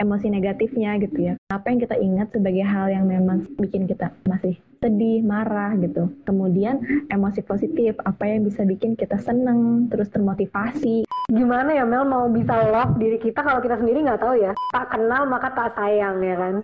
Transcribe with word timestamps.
emosi 0.00 0.32
negatifnya 0.32 0.96
gitu 0.96 1.18
ya. 1.30 1.34
Apa 1.52 1.68
yang 1.68 1.78
kita 1.84 2.00
ingat 2.00 2.32
sebagai 2.32 2.64
hal 2.64 2.88
yang 2.88 3.04
memang 3.04 3.44
bikin 3.60 3.84
kita 3.84 4.08
masih 4.24 4.56
sedih, 4.80 5.20
marah 5.20 5.76
gitu. 5.76 6.08
Kemudian 6.24 6.80
emosi 7.12 7.44
positif, 7.44 7.92
apa 8.08 8.24
yang 8.24 8.48
bisa 8.48 8.64
bikin 8.64 8.96
kita 8.96 9.20
seneng, 9.20 9.92
terus 9.92 10.08
termotivasi. 10.08 11.04
Gimana 11.28 11.76
ya 11.76 11.84
Mel 11.84 12.08
mau 12.08 12.32
bisa 12.32 12.56
love 12.72 12.96
diri 12.96 13.20
kita 13.20 13.44
kalau 13.44 13.60
kita 13.60 13.76
sendiri 13.76 14.00
nggak 14.08 14.24
tahu 14.24 14.40
ya. 14.40 14.56
Tak 14.72 14.96
kenal 14.96 15.28
maka 15.28 15.52
tak 15.52 15.76
sayang 15.76 16.24
ya 16.24 16.34
kan. 16.40 16.54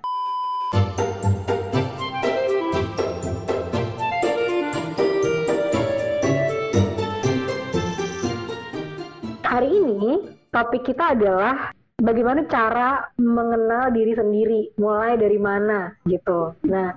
Hari 9.44 9.68
ini 9.72 10.20
topik 10.52 10.88
kita 10.88 11.16
adalah 11.16 11.72
bagaimana 12.00 12.44
cara 12.46 13.08
mengenal 13.16 13.88
diri 13.90 14.12
sendiri, 14.12 14.72
mulai 14.76 15.16
dari 15.16 15.40
mana 15.40 15.96
gitu. 16.04 16.52
Nah, 16.68 16.92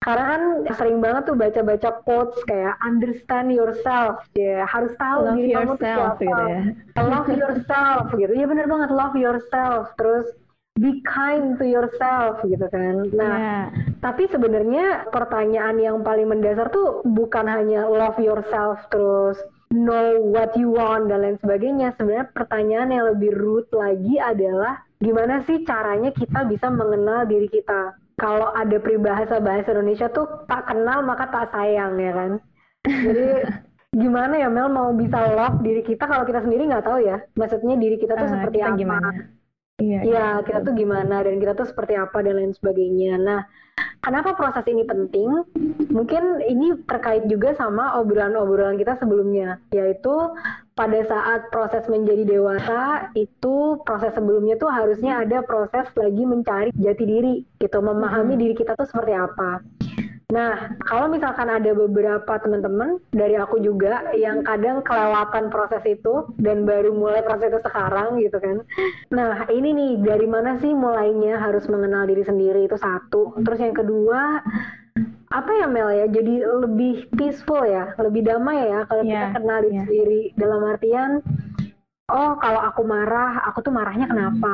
karena 0.00 0.24
kan 0.32 0.42
sering 0.80 1.02
banget 1.02 1.28
tuh 1.28 1.36
baca-baca 1.36 1.90
quotes 2.06 2.38
kayak 2.46 2.78
understand 2.80 3.52
yourself, 3.52 4.22
ya 4.32 4.64
harus 4.64 4.94
tahu 4.96 5.26
Love 5.26 5.36
diri 5.36 5.50
kamu 5.52 5.62
tuh 5.66 5.82
yourself 5.82 6.14
siapa. 6.16 6.22
gitu 6.22 6.42
ya. 6.46 6.60
Love 7.02 7.30
yourself 7.30 8.04
gitu. 8.16 8.32
Ya 8.32 8.46
bener 8.46 8.66
banget 8.70 8.90
love 8.90 9.16
yourself. 9.18 9.84
Terus 9.98 10.26
be 10.80 11.02
kind 11.04 11.58
to 11.60 11.66
yourself 11.66 12.40
gitu 12.46 12.64
kan. 12.70 13.04
Nah, 13.12 13.36
Ya. 13.36 13.58
tapi 14.00 14.30
sebenarnya 14.30 15.10
pertanyaan 15.12 15.76
yang 15.76 16.00
paling 16.00 16.30
mendasar 16.30 16.70
tuh 16.72 17.02
bukan 17.04 17.44
hanya 17.44 17.84
love 17.84 18.16
yourself 18.16 18.80
terus 18.88 19.36
know 19.70 20.18
what 20.20 20.52
you 20.58 20.70
want 20.70 21.06
dan 21.08 21.22
lain 21.22 21.38
sebagainya. 21.38 21.94
Sebenarnya 21.96 22.30
pertanyaan 22.34 22.90
yang 22.90 23.04
lebih 23.14 23.32
root 23.34 23.70
lagi 23.70 24.18
adalah 24.18 24.82
gimana 24.98 25.40
sih 25.46 25.62
caranya 25.64 26.10
kita 26.12 26.44
bisa 26.44 26.68
mengenal 26.68 27.24
diri 27.24 27.46
kita. 27.46 27.94
Kalau 28.20 28.52
ada 28.52 28.76
peribahasa 28.76 29.40
bahasa 29.40 29.72
Indonesia 29.72 30.12
tuh 30.12 30.44
tak 30.44 30.68
kenal 30.68 31.00
maka 31.00 31.30
tak 31.32 31.54
sayang 31.56 31.96
ya 31.96 32.12
kan. 32.12 32.30
Jadi 32.84 33.26
gimana 34.02 34.38
ya 34.38 34.46
Mel 34.46 34.70
mau 34.70 34.92
bisa 34.92 35.18
love 35.34 35.64
diri 35.64 35.82
kita 35.82 36.04
kalau 36.04 36.22
kita 36.22 36.44
sendiri 36.44 36.68
nggak 36.68 36.84
tahu 36.84 37.00
ya. 37.00 37.16
Maksudnya 37.34 37.80
diri 37.80 37.96
kita 37.96 38.14
tuh 38.14 38.26
Eh, 38.28 38.32
seperti 38.36 38.58
kita 38.60 38.70
apa. 38.74 38.78
gimana? 38.78 39.08
Iya, 39.80 39.98
Iya, 40.04 40.26
kita 40.44 40.60
tuh 40.60 40.76
gimana 40.76 41.24
dan 41.24 41.40
kita 41.40 41.56
tuh 41.56 41.64
seperti 41.64 41.96
apa 41.96 42.20
dan 42.20 42.36
lain 42.36 42.52
sebagainya. 42.52 43.16
Nah, 43.16 43.40
kenapa 44.04 44.36
proses 44.36 44.64
ini 44.68 44.84
penting? 44.84 45.40
Mungkin 45.88 46.44
ini 46.44 46.76
terkait 46.84 47.24
juga 47.32 47.56
sama 47.56 47.96
obrolan-obrolan 47.96 48.76
kita 48.76 49.00
sebelumnya, 49.00 49.56
yaitu 49.72 50.12
pada 50.76 51.00
saat 51.08 51.48
proses 51.48 51.88
menjadi 51.88 52.28
dewasa 52.28 53.08
itu 53.16 53.80
proses 53.88 54.12
sebelumnya 54.12 54.60
tuh 54.60 54.68
harusnya 54.68 55.24
ada 55.24 55.40
proses 55.40 55.88
lagi 55.96 56.22
mencari 56.28 56.70
jati 56.76 57.04
diri 57.04 57.34
gitu, 57.56 57.80
memahami 57.80 58.36
diri 58.36 58.52
kita 58.52 58.76
tuh 58.76 58.84
seperti 58.84 59.16
apa. 59.16 59.64
Nah, 60.30 60.78
kalau 60.86 61.10
misalkan 61.10 61.50
ada 61.50 61.74
beberapa 61.74 62.38
teman-teman 62.38 63.02
dari 63.10 63.34
aku 63.34 63.58
juga 63.58 64.14
yang 64.14 64.46
kadang 64.46 64.80
kelewatan 64.86 65.50
proses 65.50 65.82
itu 65.84 66.30
dan 66.38 66.62
baru 66.62 66.94
mulai 66.94 67.26
proses 67.26 67.50
itu 67.50 67.60
sekarang 67.66 68.18
gitu 68.22 68.38
kan. 68.38 68.62
Nah, 69.10 69.50
ini 69.50 69.74
nih 69.74 69.92
dari 70.06 70.26
mana 70.30 70.56
sih 70.62 70.70
mulainya 70.70 71.42
harus 71.42 71.66
mengenal 71.66 72.06
diri 72.06 72.22
sendiri 72.22 72.70
itu 72.70 72.78
satu. 72.78 73.34
Terus 73.42 73.58
yang 73.58 73.74
kedua, 73.74 74.38
apa 75.30 75.50
ya 75.62 75.66
Mel 75.70 75.90
ya? 75.94 76.06
Jadi 76.10 76.42
lebih 76.42 77.10
peaceful 77.14 77.62
ya, 77.66 77.94
lebih 77.98 78.26
damai 78.26 78.66
ya 78.70 78.86
kalau 78.86 79.02
kita 79.02 79.26
Iya, 79.30 79.34
kenal 79.34 79.58
diri 79.62 79.70
iya. 79.74 79.82
sendiri 79.86 80.22
dalam 80.38 80.60
artian 80.66 81.10
oh 82.16 82.32
kalau 82.42 82.60
aku 82.68 82.82
marah, 82.92 83.30
aku 83.48 83.58
tuh 83.66 83.72
marahnya 83.78 84.06
kenapa? 84.12 84.48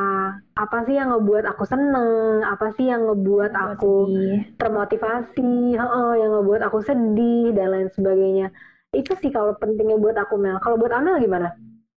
Apa 0.62 0.76
sih 0.86 0.94
yang 0.98 1.08
ngebuat 1.12 1.44
aku 1.52 1.64
seneng? 1.72 2.44
Apa 2.52 2.66
sih 2.76 2.86
yang 2.92 3.02
ngebuat 3.08 3.50
Buat 3.52 3.68
aku 3.76 3.92
sedih. 4.06 4.36
termotivasi, 4.60 5.52
heeh, 5.80 6.10
yang 6.20 6.30
ngebuat 6.34 6.62
aku 6.68 6.78
sedih 6.88 7.52
dan 7.56 7.66
lain 7.74 7.88
sebagainya. 7.96 8.46
Itu 8.94 9.12
sih 9.20 9.30
kalau 9.36 9.52
pentingnya 9.61 9.96
buat 10.00 10.16
aku 10.16 10.34
Mel. 10.40 10.56
Kalau 10.64 10.77
buat 10.80 10.92
Amel 10.98 11.20
gimana? 11.24 11.48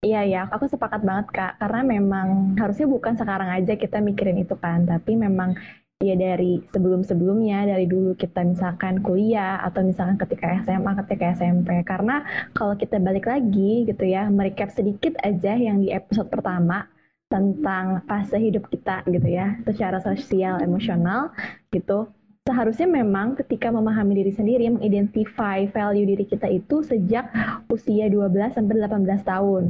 Iya 0.06 0.20
ya, 0.34 0.42
aku 0.54 0.66
sepakat 0.70 1.02
banget 1.02 1.28
Kak. 1.34 1.52
Karena 1.62 1.82
memang 1.94 2.28
harusnya 2.62 2.88
bukan 2.96 3.14
sekarang 3.18 3.50
aja 3.58 3.74
kita 3.84 3.98
mikirin 4.08 4.38
itu 4.46 4.56
kan, 4.64 4.86
tapi 4.86 5.18
memang 5.18 5.58
ya 5.98 6.14
dari 6.14 6.62
sebelum-sebelumnya, 6.70 7.66
dari 7.66 7.90
dulu 7.90 8.14
kita 8.14 8.46
misalkan 8.46 9.02
kuliah 9.02 9.58
atau 9.66 9.82
misalkan 9.82 10.22
ketika 10.22 10.62
SMA, 10.62 10.92
ketika 11.06 11.26
SMP. 11.34 11.82
Karena 11.82 12.22
kalau 12.54 12.78
kita 12.78 13.02
balik 13.02 13.26
lagi 13.26 13.90
gitu 13.90 14.06
ya, 14.06 14.30
merecap 14.30 14.70
sedikit 14.70 15.18
aja 15.26 15.58
yang 15.58 15.82
di 15.82 15.90
episode 15.90 16.30
pertama 16.30 16.86
tentang 17.28 18.06
fase 18.06 18.38
hidup 18.38 18.70
kita 18.70 19.02
gitu 19.10 19.26
ya, 19.26 19.58
secara 19.66 19.98
sosial, 19.98 20.62
emosional 20.62 21.34
gitu. 21.74 22.08
Seharusnya 22.48 22.88
memang 22.88 23.36
ketika 23.36 23.68
memahami 23.68 24.24
diri 24.24 24.32
sendiri, 24.32 24.72
mengidentify 24.72 25.68
value 25.68 26.08
diri 26.08 26.24
kita 26.24 26.48
itu 26.48 26.80
sejak 26.80 27.28
usia 27.68 28.08
12 28.08 28.56
sampai 28.56 28.80
18 28.80 29.28
tahun 29.28 29.64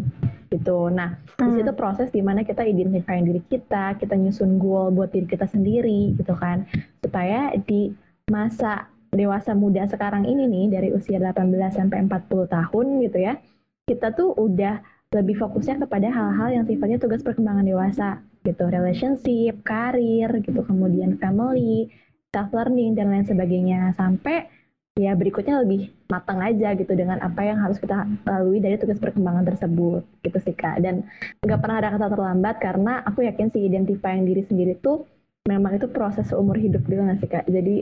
gitu. 0.48 0.88
Nah, 0.92 1.20
di 1.38 1.44
Hmm. 1.44 1.56
situ 1.56 1.72
proses 1.76 2.08
di 2.12 2.24
mana 2.24 2.44
kita 2.44 2.64
identify 2.64 3.20
diri 3.20 3.44
kita, 3.48 4.00
kita 4.00 4.16
nyusun 4.16 4.58
goal 4.60 4.92
buat 4.96 5.12
diri 5.12 5.28
kita 5.28 5.48
sendiri 5.48 6.16
gitu 6.16 6.34
kan. 6.36 6.64
Supaya 7.04 7.54
di 7.68 7.92
masa 8.28 8.88
dewasa 9.12 9.56
muda 9.56 9.88
sekarang 9.88 10.28
ini 10.28 10.48
nih 10.48 10.66
dari 10.68 10.90
usia 10.92 11.20
18 11.20 11.76
sampai 11.76 12.04
40 12.04 12.48
tahun 12.48 12.86
gitu 13.08 13.18
ya, 13.24 13.40
kita 13.88 14.12
tuh 14.12 14.36
udah 14.36 14.84
lebih 15.16 15.40
fokusnya 15.40 15.88
kepada 15.88 16.12
hal-hal 16.12 16.52
yang 16.52 16.66
sifatnya 16.68 17.00
tugas 17.00 17.24
perkembangan 17.24 17.64
dewasa 17.64 18.20
gitu, 18.44 18.68
relationship, 18.68 19.64
karir 19.64 20.28
gitu, 20.44 20.60
kemudian 20.64 21.16
family, 21.16 21.88
self 22.36 22.52
learning 22.52 23.00
dan 23.00 23.08
lain 23.12 23.24
sebagainya 23.24 23.96
sampai 23.96 24.52
ya 24.98 25.14
berikutnya 25.14 25.62
lebih 25.62 25.94
matang 26.10 26.42
aja 26.42 26.74
gitu 26.74 26.90
dengan 26.92 27.22
apa 27.22 27.46
yang 27.46 27.62
harus 27.62 27.78
kita 27.78 28.04
lalui 28.26 28.58
dari 28.58 28.76
tugas 28.76 28.98
perkembangan 28.98 29.46
tersebut 29.46 30.02
gitu 30.26 30.38
sih 30.42 30.58
kak 30.58 30.82
dan 30.82 31.06
nggak 31.46 31.60
pernah 31.62 31.78
ada 31.78 31.90
kata 31.94 32.08
terlambat 32.10 32.56
karena 32.58 33.06
aku 33.06 33.22
yakin 33.22 33.54
sih 33.54 33.62
identifying 33.62 34.26
diri 34.26 34.42
sendiri 34.44 34.74
tuh 34.82 35.06
memang 35.46 35.78
itu 35.78 35.86
proses 35.88 36.26
seumur 36.28 36.58
hidup 36.58 36.82
juga 36.84 37.08
nggak 37.08 37.20
sih 37.22 37.30
kak 37.30 37.46
jadi 37.48 37.76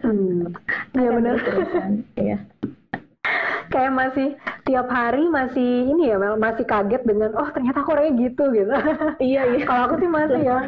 Hmm. 0.00 0.54
Iya 0.96 1.10
bener. 1.12 1.34
terus-terusan. 1.36 1.92
iya 2.16 2.38
Kayak 3.66 3.92
masih 3.92 4.28
tiap 4.62 4.86
hari 4.88 5.26
masih 5.28 5.90
ini 5.90 6.08
ya 6.08 6.16
Mel, 6.16 6.38
masih 6.38 6.62
kaget 6.64 7.02
dengan 7.02 7.34
oh 7.34 7.50
ternyata 7.50 7.82
aku 7.82 7.92
orangnya 7.92 8.30
gitu 8.30 8.44
gitu. 8.54 8.70
iya 9.20 9.42
iya 9.44 9.66
Kalau 9.66 9.90
aku 9.90 9.94
sih 9.98 10.06
masih 10.08 10.40
ya, 10.40 10.58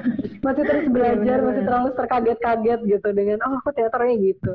masih 0.43 0.63
terus 0.67 0.87
belajar, 0.91 1.39
bener-bener. 1.39 1.47
masih 1.47 1.63
terlalu 1.65 1.89
terkaget-kaget 1.95 2.81
gitu 2.85 3.09
dengan 3.15 3.39
oh 3.47 3.55
aku 3.63 3.71
ternyata 3.71 3.95
orangnya 3.97 4.19
gitu. 4.35 4.53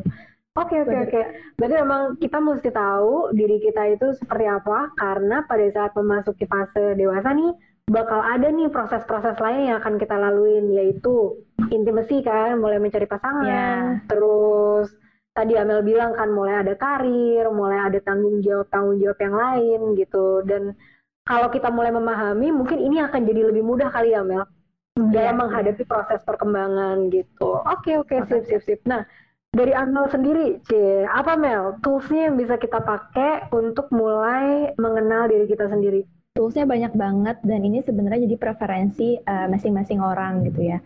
Oke 0.53 0.85
oke 0.85 0.95
oke. 1.09 1.21
Berarti 1.57 1.75
memang 1.81 2.01
kita 2.21 2.37
mesti 2.37 2.69
tahu 2.69 3.33
diri 3.33 3.57
kita 3.57 3.89
itu 3.97 4.13
seperti 4.13 4.45
apa 4.45 4.93
karena 4.93 5.41
pada 5.49 5.65
saat 5.73 5.91
memasuki 5.97 6.45
fase 6.45 6.93
dewasa 6.93 7.33
nih 7.33 7.51
bakal 7.89 8.21
ada 8.21 8.47
nih 8.53 8.69
proses-proses 8.69 9.35
lain 9.41 9.73
yang 9.73 9.77
akan 9.81 9.97
kita 9.97 10.15
laluin 10.15 10.69
yaitu 10.71 11.41
intimasi 11.73 12.21
kan, 12.21 12.61
mulai 12.61 12.77
mencari 12.77 13.09
pasangan, 13.09 13.43
Ya. 13.49 14.05
terus 14.05 14.93
tadi 15.33 15.57
Amel 15.57 15.81
bilang 15.81 16.13
kan 16.13 16.29
mulai 16.29 16.61
ada 16.61 16.77
karir, 16.77 17.49
mulai 17.49 17.89
ada 17.89 17.97
tanggung 18.05 18.39
jawab 18.45 18.69
tanggung 18.69 19.01
jawab 19.01 19.17
yang 19.17 19.35
lain 19.35 19.79
gitu 19.97 20.45
dan 20.45 20.77
kalau 21.25 21.49
kita 21.49 21.73
mulai 21.73 21.89
memahami 21.89 22.53
mungkin 22.53 22.77
ini 22.77 23.01
akan 23.01 23.25
jadi 23.25 23.41
lebih 23.49 23.65
mudah 23.65 23.89
kali 23.89 24.13
ya 24.13 24.21
Mel 24.21 24.45
dalam 25.09 25.33
Iya, 25.33 25.33
menghadapi 25.33 25.83
proses 25.89 26.21
perkembangan 26.21 27.09
gitu. 27.09 27.57
Oke 27.65 27.97
oke 27.97 28.13
Oke. 28.21 28.29
sip 28.29 28.43
sip 28.45 28.61
sip. 28.63 28.79
Nah 28.85 29.01
dari 29.57 29.71
Amel 29.83 30.05
sendiri, 30.15 30.45
C, 30.67 30.71
apa 31.19 31.33
Mel 31.43 31.63
toolsnya 31.83 32.21
yang 32.27 32.35
bisa 32.41 32.55
kita 32.63 32.79
pakai 32.91 33.31
untuk 33.59 33.87
mulai 33.99 34.73
mengenal 34.83 35.23
diri 35.31 35.45
kita 35.53 35.65
sendiri? 35.73 36.01
toolsnya 36.33 36.65
banyak 36.65 36.93
banget 36.97 37.37
dan 37.45 37.61
ini 37.61 37.79
sebenarnya 37.87 38.25
jadi 38.25 38.37
preferensi 38.41 39.09
eh, 39.21 39.47
masing-masing 39.53 39.99
orang 40.01 40.33
gitu 40.49 40.61
ya. 40.71 40.77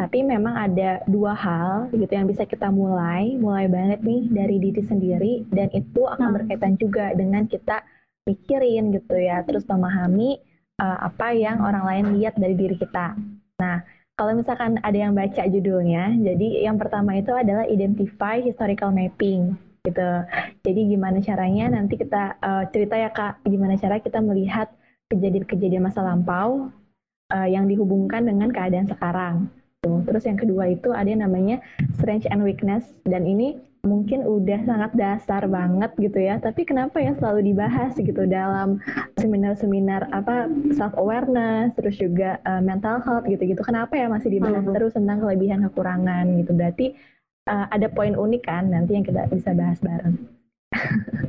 Tapi 0.00 0.18
memang 0.32 0.54
ada 0.66 0.90
dua 1.08 1.32
hal 1.34 1.70
gitu 1.94 2.12
yang 2.18 2.28
bisa 2.32 2.44
kita 2.52 2.68
mulai, 2.70 3.36
mulai 3.40 3.66
banget 3.76 4.00
nih 4.04 4.22
dari 4.38 4.56
diri 4.64 4.82
sendiri 4.90 5.34
dan 5.56 5.68
itu 5.72 6.02
akan 6.04 6.28
Hmm. 6.30 6.36
berkaitan 6.36 6.74
juga 6.82 7.04
dengan 7.20 7.44
kita 7.48 7.82
mikirin 8.28 8.84
gitu 8.96 9.14
ya, 9.18 9.42
terus 9.46 9.64
memahami 9.66 10.38
eh, 10.82 10.98
apa 11.08 11.28
yang 11.34 11.58
orang 11.64 11.84
lain 11.90 12.06
lihat 12.20 12.34
dari 12.36 12.54
diri 12.58 12.76
kita. 12.78 13.16
Nah, 13.62 13.76
kalau 14.16 14.32
misalkan 14.32 14.80
ada 14.80 14.96
yang 14.96 15.12
baca 15.12 15.44
judulnya, 15.44 16.16
jadi 16.16 16.64
yang 16.64 16.80
pertama 16.80 17.20
itu 17.20 17.36
adalah 17.36 17.68
identify 17.68 18.40
historical 18.40 18.88
mapping 18.88 19.52
gitu. 19.84 20.10
Jadi 20.64 20.80
gimana 20.88 21.20
caranya 21.20 21.76
nanti 21.76 22.00
kita 22.00 22.40
eh, 22.40 22.64
cerita 22.72 22.96
ya 22.96 23.12
Kak, 23.12 23.44
gimana 23.44 23.76
cara 23.76 24.00
kita 24.00 24.18
melihat 24.24 24.72
kejadian-kejadian 25.12 25.84
masa 25.84 26.00
lampau 26.00 26.72
eh, 27.28 27.48
yang 27.52 27.68
dihubungkan 27.68 28.24
dengan 28.24 28.48
keadaan 28.50 28.88
sekarang. 28.88 29.52
Tuh. 29.84 30.00
Terus 30.08 30.24
yang 30.24 30.40
kedua 30.40 30.72
itu 30.72 30.96
ada 30.96 31.06
yang 31.06 31.22
namanya 31.22 31.60
strength 32.00 32.26
and 32.32 32.40
weakness 32.40 32.88
dan 33.04 33.28
ini 33.28 33.60
mungkin 33.86 34.26
udah 34.26 34.66
sangat 34.66 34.90
dasar 34.98 35.46
banget 35.46 35.90
gitu 35.96 36.18
ya 36.18 36.36
tapi 36.42 36.66
kenapa 36.66 36.98
ya 36.98 37.14
selalu 37.16 37.54
dibahas 37.54 37.94
gitu 37.94 38.26
dalam 38.26 38.82
seminar-seminar 39.16 40.10
apa 40.10 40.50
self 40.74 40.92
awareness 40.98 41.72
terus 41.78 41.96
juga 41.96 42.42
uh, 42.44 42.60
mental 42.60 43.00
health 43.06 43.24
gitu-gitu 43.30 43.62
kenapa 43.62 43.94
ya 43.94 44.10
masih 44.10 44.34
dibahas 44.34 44.66
hmm. 44.66 44.74
terus 44.74 44.92
tentang 44.92 45.22
kelebihan 45.22 45.62
kekurangan 45.70 46.26
gitu 46.42 46.52
berarti 46.52 46.86
uh, 47.46 47.66
ada 47.70 47.86
poin 47.88 48.18
unik 48.18 48.42
kan 48.44 48.66
nanti 48.68 48.98
yang 48.98 49.06
kita 49.06 49.30
bisa 49.30 49.54
bahas 49.54 49.78
bareng 49.78 50.18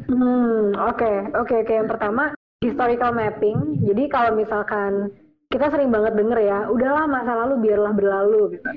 hmm 0.09 0.73
oke 0.75 0.97
okay. 0.97 1.17
oke 1.37 1.47
okay, 1.47 1.57
oke 1.61 1.65
okay. 1.69 1.75
yang 1.77 1.87
pertama 1.87 2.23
historical 2.65 3.13
mapping 3.13 3.79
jadi 3.85 4.03
kalau 4.09 4.33
misalkan 4.33 5.13
kita 5.47 5.71
sering 5.71 5.95
banget 5.95 6.13
denger 6.19 6.39
ya, 6.43 6.59
udahlah 6.67 7.07
masa 7.07 7.31
lalu 7.31 7.71
biarlah 7.71 7.93
berlalu 7.95 8.59
gitu. 8.59 8.67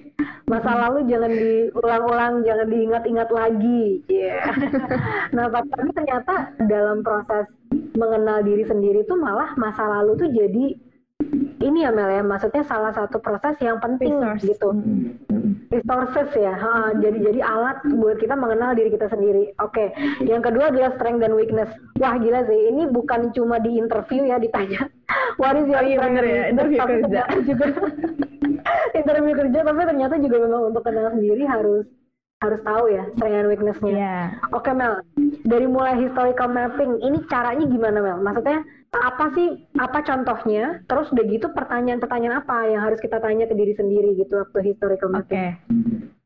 Masa 0.46 0.70
lalu 0.86 1.02
jangan 1.10 1.32
diulang-ulang, 1.34 2.34
jangan 2.46 2.66
diingat-ingat 2.70 3.28
lagi. 3.30 4.02
Yeah. 4.06 4.54
nah, 5.34 5.50
tapi 5.50 5.90
ternyata 5.90 6.54
dalam 6.70 7.02
proses 7.02 7.50
mengenal 7.98 8.46
diri 8.46 8.62
sendiri 8.66 9.02
tuh 9.10 9.18
malah 9.18 9.50
masa 9.58 9.82
lalu 9.82 10.14
tuh 10.14 10.30
jadi 10.30 10.78
ini 11.60 11.84
ya 11.84 11.92
Mel 11.92 12.08
ya, 12.08 12.24
maksudnya 12.24 12.64
salah 12.64 12.90
satu 12.96 13.20
proses 13.20 13.54
yang 13.60 13.76
penting 13.78 14.16
Resource. 14.16 14.42
gitu. 14.42 14.68
Mm-hmm. 14.72 15.70
Resources 15.70 16.28
ya, 16.34 16.56
ha, 16.56 16.90
jadi 16.96 17.18
jadi 17.20 17.40
alat 17.44 17.84
buat 18.00 18.16
kita 18.16 18.34
mengenal 18.34 18.72
diri 18.72 18.90
kita 18.90 19.12
sendiri. 19.12 19.52
Oke, 19.60 19.92
okay. 19.92 20.24
yang 20.24 20.40
kedua 20.40 20.72
adalah 20.72 20.96
strength 20.96 21.20
dan 21.20 21.36
weakness. 21.36 21.68
Wah 22.00 22.16
gila 22.16 22.48
sih, 22.48 22.60
ini 22.72 22.88
bukan 22.88 23.30
cuma 23.36 23.60
di 23.60 23.76
interview 23.76 24.24
ya 24.24 24.40
ditanya. 24.40 24.88
What 25.40 25.60
is 25.60 25.68
your 25.68 25.84
oh, 25.84 25.86
iya 25.86 25.98
bener 26.00 26.24
ya, 26.24 26.42
interview 26.48 26.80
kerja. 26.80 27.22
Juga, 27.48 27.66
interview 28.96 29.34
kerja, 29.36 29.58
tapi 29.62 29.80
ternyata 29.84 30.14
juga 30.20 30.36
memang 30.42 30.62
untuk 30.72 30.82
kenal 30.84 31.12
sendiri 31.12 31.44
harus 31.44 31.84
harus 32.40 32.60
tahu 32.64 32.88
ya 32.88 33.04
strength 33.14 33.36
and 33.36 33.48
weaknessnya. 33.52 33.92
Yeah. 33.92 34.24
Oke 34.56 34.72
okay, 34.72 34.72
Mel, 34.72 35.04
dari 35.44 35.68
mulai 35.68 36.00
historical 36.00 36.48
mapping, 36.48 36.96
ini 37.04 37.20
caranya 37.28 37.68
gimana 37.68 37.98
Mel? 38.00 38.18
Maksudnya 38.24 38.64
apa 38.90 39.30
sih 39.38 39.70
apa 39.78 40.02
contohnya 40.02 40.82
terus 40.90 41.14
udah 41.14 41.24
gitu 41.30 41.46
pertanyaan-pertanyaan 41.54 42.42
apa 42.42 42.66
yang 42.66 42.82
harus 42.82 42.98
kita 42.98 43.22
tanya 43.22 43.46
ke 43.46 43.54
diri 43.54 43.74
sendiri 43.78 44.18
gitu 44.18 44.42
waktu 44.42 44.74
historical 44.74 45.14
mapping. 45.14 45.30
Oke. 45.30 45.46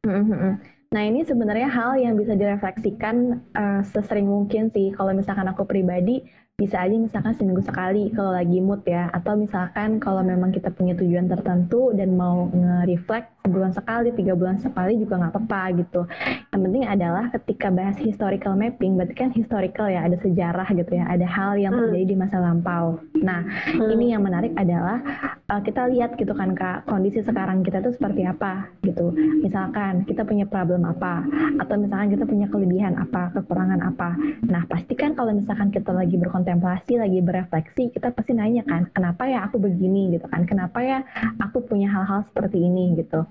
Okay. 0.00 0.52
Nah 0.94 1.02
ini 1.02 1.26
sebenarnya 1.26 1.68
hal 1.68 1.98
yang 1.98 2.14
bisa 2.14 2.38
direfleksikan 2.38 3.42
uh, 3.52 3.82
sesering 3.82 4.30
mungkin 4.30 4.70
sih 4.70 4.94
kalau 4.94 5.10
misalkan 5.10 5.50
aku 5.50 5.66
pribadi 5.66 6.22
bisa 6.54 6.86
aja 6.86 6.94
misalkan 6.94 7.34
seminggu 7.34 7.66
sekali 7.66 8.14
kalau 8.14 8.30
lagi 8.30 8.62
mood 8.62 8.86
ya 8.86 9.10
atau 9.10 9.34
misalkan 9.34 9.98
kalau 9.98 10.22
memang 10.22 10.54
kita 10.54 10.70
punya 10.70 10.94
tujuan 10.94 11.26
tertentu 11.26 11.90
dan 11.98 12.14
mau 12.14 12.46
nge-reflect 12.54 13.42
sebulan 13.42 13.74
sekali 13.74 14.14
tiga 14.14 14.38
bulan 14.38 14.62
sekali 14.62 14.94
juga 14.94 15.18
nggak 15.18 15.34
apa-apa 15.34 15.62
gitu 15.82 16.06
yang 16.54 16.62
penting 16.62 16.84
adalah 16.86 17.26
ketika 17.34 17.74
bahas 17.74 17.98
historical 17.98 18.54
mapping 18.54 18.94
berarti 18.94 19.14
kan 19.18 19.34
historical 19.34 19.90
ya 19.90 20.06
ada 20.06 20.14
sejarah 20.22 20.68
gitu 20.78 20.94
ya 20.94 21.04
ada 21.10 21.26
hal 21.26 21.58
yang 21.58 21.74
hmm. 21.74 21.90
terjadi 21.90 22.06
di 22.06 22.16
masa 22.22 22.38
lampau 22.38 23.02
nah 23.18 23.42
hmm. 23.74 23.90
ini 23.90 24.14
yang 24.14 24.22
menarik 24.22 24.54
adalah 24.54 25.02
uh, 25.50 25.58
kita 25.58 25.90
lihat 25.90 26.14
gitu 26.14 26.30
kan 26.38 26.54
kak 26.54 26.86
kondisi 26.86 27.18
sekarang 27.26 27.66
kita 27.66 27.82
tuh 27.82 27.90
seperti 27.98 28.30
apa 28.30 28.70
gitu. 28.86 29.10
Misalkan 29.42 30.06
kita 30.06 30.22
punya 30.22 30.46
problem 30.46 30.86
apa 30.86 31.26
atau 31.58 31.74
misalkan 31.82 32.14
kita 32.14 32.24
punya 32.30 32.46
kelebihan 32.46 32.94
apa 32.94 33.34
kekurangan 33.34 33.82
apa. 33.82 34.14
Nah 34.46 34.62
pastikan 34.70 35.18
kalau 35.18 35.34
misalkan 35.34 35.74
kita 35.74 35.90
lagi 35.90 36.14
berkontak 36.14 36.44
kontemplasi, 36.44 37.00
lagi 37.00 37.24
berefleksi, 37.24 37.88
kita 37.88 38.12
pasti 38.12 38.36
nanya 38.36 38.68
kan, 38.68 38.84
kenapa 38.92 39.24
ya 39.24 39.48
aku 39.48 39.56
begini? 39.56 40.12
gitu 40.12 40.28
kan, 40.28 40.44
kenapa 40.44 40.84
ya 40.84 41.00
aku 41.40 41.64
punya 41.64 41.88
hal-hal 41.88 42.20
seperti 42.28 42.60
ini? 42.60 42.92
gitu. 43.00 43.24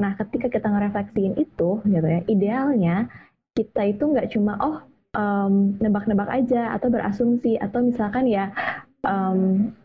Nah, 0.00 0.16
ketika 0.16 0.48
kita 0.48 0.72
ngerefleksiin 0.72 1.36
itu 1.36 1.84
gitu 1.84 2.06
ya, 2.08 2.24
idealnya 2.24 3.12
kita 3.52 3.84
itu 3.84 4.00
nggak 4.00 4.32
cuma 4.32 4.56
oh 4.64 4.80
um, 5.12 5.76
nebak-nebak 5.76 6.26
aja 6.32 6.72
atau 6.72 6.88
berasumsi 6.88 7.60
atau 7.60 7.84
misalkan 7.84 8.26
ya 8.26 8.50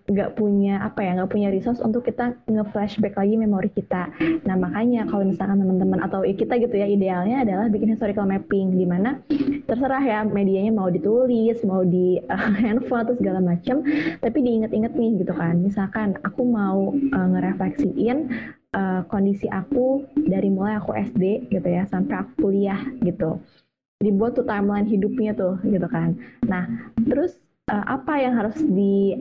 nggak 0.10 0.32
um, 0.32 0.36
punya 0.40 0.80
apa 0.80 1.04
ya 1.04 1.12
nggak 1.20 1.32
punya 1.32 1.52
resource 1.52 1.84
untuk 1.84 2.08
kita 2.08 2.34
nge-flashback 2.48 3.20
lagi 3.20 3.36
memori 3.36 3.70
kita. 3.70 4.10
Nah 4.48 4.56
makanya 4.56 5.06
kalau 5.12 5.28
misalkan 5.28 5.60
teman-teman 5.60 6.00
atau 6.02 6.24
kita 6.24 6.56
gitu 6.58 6.72
ya 6.72 6.88
idealnya 6.88 7.44
adalah 7.44 7.68
bikin 7.68 7.94
historical 7.94 8.24
mapping 8.26 8.74
di 8.74 8.88
mana 8.88 9.20
terserah 9.68 10.02
ya 10.02 10.20
medianya 10.26 10.72
mau 10.72 10.88
ditulis 10.88 11.62
mau 11.68 11.84
di 11.84 12.18
uh, 12.32 12.52
handphone 12.64 13.06
atau 13.06 13.16
segala 13.20 13.44
macam 13.44 13.84
tapi 14.24 14.38
diinget-inget 14.40 14.96
nih 14.96 15.12
gitu 15.20 15.34
kan. 15.36 15.60
Misalkan 15.60 16.16
aku 16.24 16.42
mau 16.48 16.96
uh, 16.96 17.28
ngerefleksiin 17.36 18.18
uh, 18.74 19.02
kondisi 19.12 19.52
aku 19.52 20.08
dari 20.16 20.48
mulai 20.48 20.80
aku 20.80 20.96
SD 20.96 21.52
gitu 21.52 21.68
ya 21.68 21.84
sampai 21.92 22.24
aku 22.24 22.50
kuliah 22.50 22.80
gitu 23.04 23.38
dibuat 24.00 24.32
tuh 24.32 24.48
timeline 24.48 24.88
hidupnya 24.88 25.36
tuh 25.36 25.60
gitu 25.68 25.84
kan. 25.92 26.16
Nah 26.48 26.64
terus 27.04 27.36
uh, 27.70 27.86
apa 27.86 28.14
yang 28.18 28.34
harus 28.36 28.58
di 28.58 29.14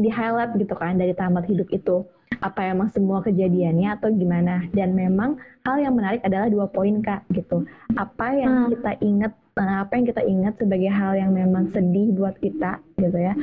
di 0.00 0.08
highlight 0.08 0.56
gitu 0.56 0.72
kan 0.74 0.96
dari 0.96 1.12
tamat 1.12 1.46
hidup 1.46 1.68
itu? 1.70 2.02
Apa 2.40 2.72
emang 2.72 2.88
semua 2.88 3.20
kejadiannya 3.20 4.00
atau 4.00 4.08
gimana? 4.08 4.64
Dan 4.72 4.96
memang 4.96 5.36
hal 5.68 5.76
yang 5.76 5.92
menarik 5.92 6.24
adalah 6.24 6.48
dua 6.48 6.66
poin 6.72 7.04
kak 7.04 7.28
gitu. 7.36 7.68
Apa 8.00 8.32
yang 8.32 8.66
hmm. 8.66 8.70
kita 8.74 8.92
ingat 9.04 9.32
uh, 9.60 9.84
apa 9.84 9.92
yang 10.00 10.06
kita 10.08 10.22
ingat 10.24 10.54
sebagai 10.56 10.88
hal 10.88 11.12
yang 11.16 11.36
memang 11.36 11.68
sedih 11.76 12.16
buat 12.16 12.36
kita 12.40 12.80
gitu 12.96 13.18
ya 13.20 13.34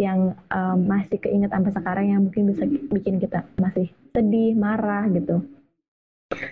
yang 0.00 0.32
um, 0.52 0.78
masih 0.88 1.20
keinget 1.20 1.52
sampai 1.52 1.72
sekarang 1.72 2.06
yang 2.12 2.20
mungkin 2.24 2.52
bisa 2.52 2.64
bikin 2.92 3.20
kita 3.20 3.44
masih 3.60 3.92
sedih 4.16 4.56
marah 4.56 5.08
gitu 5.12 5.44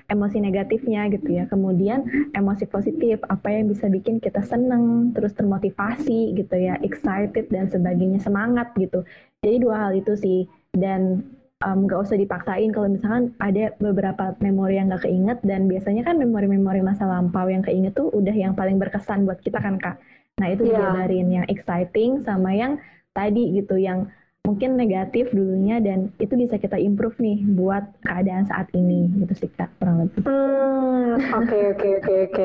emosi 0.06 0.38
negatifnya 0.38 1.10
gitu 1.10 1.34
ya. 1.34 1.44
Kemudian 1.50 2.06
emosi 2.32 2.64
positif, 2.70 3.18
apa 3.26 3.50
yang 3.50 3.70
bisa 3.70 3.90
bikin 3.90 4.22
kita 4.22 4.40
seneng, 4.46 5.10
terus 5.16 5.34
termotivasi 5.34 6.34
gitu 6.38 6.54
ya, 6.54 6.78
excited 6.80 7.50
dan 7.50 7.66
sebagainya, 7.68 8.22
semangat 8.22 8.70
gitu. 8.78 9.02
Jadi 9.42 9.56
dua 9.60 9.88
hal 9.88 9.92
itu 9.98 10.14
sih. 10.14 10.46
Dan 10.74 11.22
um, 11.64 11.86
gak 11.86 12.06
usah 12.06 12.18
dipaksain 12.18 12.70
kalau 12.70 12.90
misalkan 12.92 13.32
ada 13.40 13.72
beberapa 13.80 14.36
memori 14.42 14.78
yang 14.78 14.92
gak 14.92 15.06
keinget 15.08 15.38
dan 15.42 15.66
biasanya 15.66 16.02
kan 16.04 16.20
memori-memori 16.20 16.84
masa 16.84 17.08
lampau 17.08 17.48
yang 17.48 17.64
keinget 17.64 17.96
tuh 17.96 18.10
udah 18.12 18.34
yang 18.34 18.52
paling 18.52 18.76
berkesan 18.76 19.24
buat 19.24 19.40
kita 19.40 19.58
kan 19.58 19.80
kak. 19.80 19.96
Nah 20.42 20.50
itu 20.50 20.66
yeah. 20.66 20.76
dijabarin 20.76 21.28
yang 21.30 21.46
exciting 21.46 22.26
sama 22.26 22.50
yang 22.52 22.82
tadi 23.14 23.54
gitu 23.54 23.78
yang 23.78 24.10
mungkin 24.44 24.76
negatif 24.76 25.32
dulunya 25.32 25.80
dan 25.80 26.12
itu 26.20 26.36
bisa 26.36 26.60
kita 26.60 26.76
improve 26.76 27.16
nih 27.16 27.40
buat 27.56 27.84
keadaan 28.04 28.44
saat 28.44 28.68
ini 28.76 29.08
gitu 29.24 29.34
sih 29.44 29.50
kak 29.56 29.72
kurang 29.80 30.04
lebih. 30.04 30.20
Hmm, 30.28 31.16
oke 31.42 31.58
oke 31.74 31.88
oke 32.04 32.14
oke. 32.28 32.44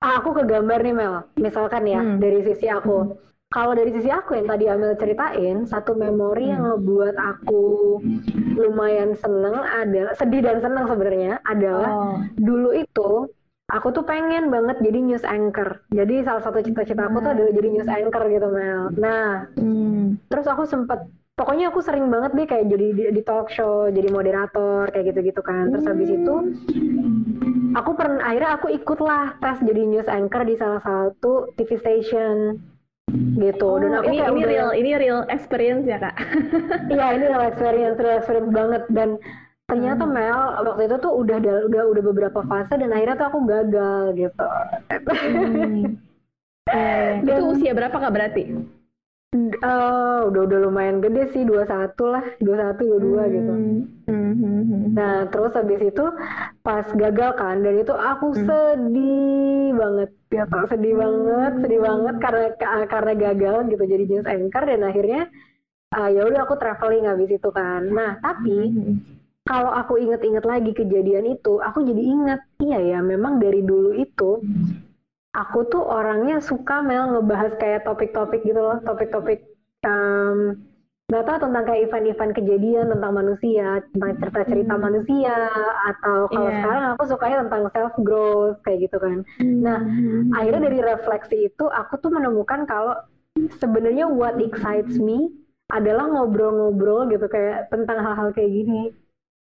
Ah, 0.00 0.20
aku 0.20 0.32
kegambar 0.40 0.80
nih 0.80 0.96
Mel. 0.96 1.28
Misalkan 1.36 1.84
ya 1.84 2.00
hmm. 2.00 2.16
dari 2.16 2.40
sisi 2.48 2.66
aku. 2.72 2.96
Hmm. 3.12 3.14
Kalau 3.46 3.78
dari 3.78 3.94
sisi 3.94 4.10
aku 4.10 4.34
yang 4.34 4.50
tadi 4.50 4.66
Amel 4.66 4.98
ceritain, 4.98 5.62
satu 5.70 5.94
memori 5.94 6.50
hmm. 6.50 6.52
yang 6.52 6.62
ngebuat 6.66 7.14
aku 7.14 7.64
lumayan 8.58 9.14
seneng 9.14 9.54
adalah 9.62 10.12
sedih 10.18 10.42
dan 10.42 10.58
seneng 10.58 10.90
sebenarnya 10.90 11.38
adalah 11.46 11.92
oh. 11.92 12.18
dulu 12.34 12.74
itu 12.74 13.30
aku 13.66 13.90
tuh 13.90 14.04
pengen 14.06 14.46
banget 14.48 14.78
jadi 14.78 14.98
news 15.02 15.26
anchor. 15.26 15.82
Jadi 15.90 16.22
salah 16.22 16.42
satu 16.42 16.62
cita-cita 16.62 17.10
aku 17.10 17.18
tuh 17.18 17.30
adalah 17.34 17.52
jadi 17.52 17.68
news 17.74 17.90
anchor 17.90 18.22
gitu 18.30 18.48
Mel. 18.50 18.94
Nah, 18.94 19.50
hmm. 19.58 20.30
terus 20.30 20.46
aku 20.46 20.62
sempet 20.66 21.02
pokoknya 21.34 21.74
aku 21.74 21.82
sering 21.82 22.06
banget 22.08 22.32
deh 22.32 22.46
kayak 22.46 22.66
jadi 22.70 22.86
di, 22.94 23.02
di 23.10 23.22
talk 23.26 23.50
show, 23.50 23.90
jadi 23.90 24.08
moderator 24.08 24.86
kayak 24.94 25.14
gitu-gitu 25.14 25.42
kan. 25.42 25.74
Terus 25.74 25.86
habis 25.90 26.08
itu 26.14 26.34
aku 27.74 27.90
pernah 27.98 28.22
akhirnya 28.22 28.50
aku 28.56 28.66
ikutlah 28.70 29.36
tes 29.42 29.58
jadi 29.60 29.82
news 29.82 30.08
anchor 30.08 30.46
di 30.46 30.54
salah 30.56 30.80
satu 30.80 31.50
TV 31.58 31.76
station 31.76 32.62
gitu 33.38 33.78
oh, 33.78 33.78
dan 33.78 34.02
aku 34.02 34.10
ini 34.10 34.18
ini 34.18 34.42
udah, 34.42 34.50
real 34.50 34.70
ini 34.74 34.90
real 34.98 35.20
experience 35.30 35.86
ya 35.86 36.02
kak 36.02 36.16
iya 36.90 37.14
ini 37.14 37.24
real 37.30 37.44
experience 37.46 37.96
real 38.02 38.18
experience 38.18 38.50
banget 38.50 38.82
dan 38.90 39.14
ternyata 39.66 40.06
hmm. 40.06 40.14
Mel 40.14 40.40
waktu 40.62 40.82
itu 40.86 40.96
tuh 41.02 41.12
udah 41.18 41.38
udah 41.42 41.82
udah 41.90 42.02
beberapa 42.14 42.40
fase 42.46 42.74
dan 42.78 42.90
akhirnya 42.94 43.18
tuh 43.18 43.28
aku 43.34 43.38
gagal 43.50 44.02
gitu. 44.14 44.46
Hmm. 45.02 45.82
Eh, 46.70 47.10
dan, 47.26 47.38
itu 47.38 47.42
usia 47.50 47.72
berapa 47.74 47.94
kak 47.98 48.14
berarti? 48.14 48.44
Uh, 49.36 50.32
udah 50.32 50.42
udah 50.48 50.58
lumayan 50.64 51.02
gede 51.02 51.28
sih 51.34 51.42
dua 51.44 51.66
satu 51.68 52.08
lah 52.08 52.24
dua 52.40 52.56
satu 52.56 52.82
dua 52.86 52.98
dua 53.02 53.22
hmm. 53.26 53.34
gitu. 53.34 53.52
Hmm, 54.06 54.32
hmm, 54.38 54.62
hmm. 54.70 54.84
Nah 54.94 55.16
terus 55.34 55.52
habis 55.58 55.82
itu 55.82 56.04
pas 56.62 56.86
gagal 56.94 57.30
kan 57.34 57.58
dan 57.60 57.74
itu 57.74 57.92
aku 57.92 58.32
hmm. 58.32 58.46
sedih 58.46 59.66
banget 59.74 60.10
ya 60.30 60.44
sedih 60.70 60.94
hmm. 60.94 61.02
banget 61.02 61.52
sedih 61.66 61.80
banget 61.82 62.16
karena 62.22 62.46
karena 62.86 63.12
gagal 63.18 63.56
gitu 63.66 63.82
jadi 63.82 64.04
jenis 64.06 64.30
anchor 64.30 64.62
dan 64.62 64.80
akhirnya 64.86 65.22
uh, 65.90 66.08
ya 66.08 66.22
udah 66.22 66.40
aku 66.46 66.54
traveling 66.54 67.10
habis 67.10 67.34
itu 67.34 67.50
kan. 67.50 67.82
Nah 67.90 68.22
tapi 68.22 68.56
hmm 68.70 69.15
kalau 69.46 69.70
aku 69.70 69.96
inget-inget 70.02 70.42
lagi 70.42 70.74
kejadian 70.74 71.38
itu, 71.38 71.62
aku 71.62 71.86
jadi 71.86 72.02
inget, 72.02 72.40
iya 72.60 72.78
ya, 72.82 72.98
memang 72.98 73.38
dari 73.38 73.62
dulu 73.62 73.94
itu 73.94 74.42
aku 75.36 75.68
tuh 75.68 75.84
orangnya 75.84 76.40
suka 76.42 76.80
mel 76.80 77.12
ngebahas 77.12 77.54
kayak 77.60 77.86
topik-topik 77.86 78.42
gitu 78.42 78.58
loh, 78.58 78.82
topik-topik 78.82 79.46
um, 79.86 80.58
nggak 81.06 81.22
tahu 81.22 81.38
tentang 81.46 81.64
kayak 81.70 81.82
event-event 81.86 82.32
kejadian 82.34 82.86
tentang 82.90 83.12
manusia, 83.14 83.78
tentang 83.94 84.10
cerita-cerita 84.18 84.74
hmm. 84.74 84.82
manusia, 84.82 85.36
atau 85.94 86.26
kalau 86.26 86.50
yeah. 86.50 86.58
sekarang 86.58 86.84
aku 86.90 87.02
sukanya 87.06 87.36
tentang 87.46 87.62
self 87.70 87.94
growth 88.02 88.58
kayak 88.66 88.90
gitu 88.90 88.98
kan. 88.98 89.18
Hmm. 89.38 89.62
Nah, 89.62 89.78
akhirnya 90.34 90.66
dari 90.66 90.82
refleksi 90.82 91.46
itu 91.46 91.64
aku 91.70 92.02
tuh 92.02 92.10
menemukan 92.10 92.66
kalau 92.66 92.98
sebenarnya 93.62 94.10
what 94.10 94.34
excites 94.42 94.98
me 94.98 95.30
adalah 95.70 96.10
ngobrol-ngobrol 96.10 97.06
gitu 97.06 97.30
kayak 97.30 97.70
tentang 97.70 98.02
hal-hal 98.02 98.34
kayak 98.34 98.50
gini. 98.50 98.90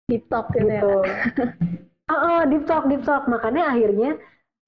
Deep 0.10 0.25
talk 0.28 0.50
gitu, 0.51 0.66
ya. 0.66 0.82
gitu. 0.82 0.89
ya. 1.06 1.16
uh, 2.10 2.13
uh, 2.13 2.39
deep 2.50 2.66
talk, 2.66 2.89
deep 2.89 3.06
talk. 3.06 3.30
Makanya 3.30 3.78
akhirnya 3.78 4.18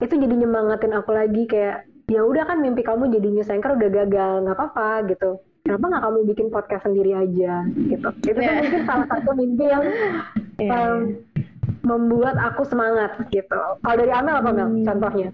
itu 0.01 0.13
jadi 0.17 0.33
nyemangatin 0.33 0.93
aku 0.97 1.13
lagi 1.13 1.45
kayak 1.45 1.85
ya 2.09 2.21
udah 2.27 2.43
kan 2.43 2.59
mimpi 2.59 2.83
kamu 2.83 3.07
jadi 3.07 3.27
news 3.31 3.47
anchor 3.53 3.77
udah 3.77 3.89
gagal 4.03 4.43
nggak 4.43 4.57
apa-apa 4.57 5.07
gitu 5.13 5.39
kenapa 5.63 5.85
nggak 5.87 6.03
kamu 6.03 6.19
bikin 6.33 6.47
podcast 6.51 6.83
sendiri 6.83 7.11
aja 7.15 7.63
gitu 7.87 8.09
itu 8.27 8.35
yeah. 8.35 8.35
kan 8.35 8.51
iya. 8.51 8.61
mungkin 8.65 8.81
salah 8.83 9.07
satu 9.07 9.31
mimpi 9.37 9.65
yang 9.69 9.83
yeah. 10.59 10.75
um, 10.75 10.99
membuat 11.87 12.35
aku 12.35 12.67
semangat 12.67 13.15
gitu 13.31 13.61
kalau 13.79 13.95
dari 13.95 14.11
Amel 14.11 14.43
apa 14.43 14.51
Mel 14.51 14.67
hmm. 14.67 14.83
contohnya 14.83 15.29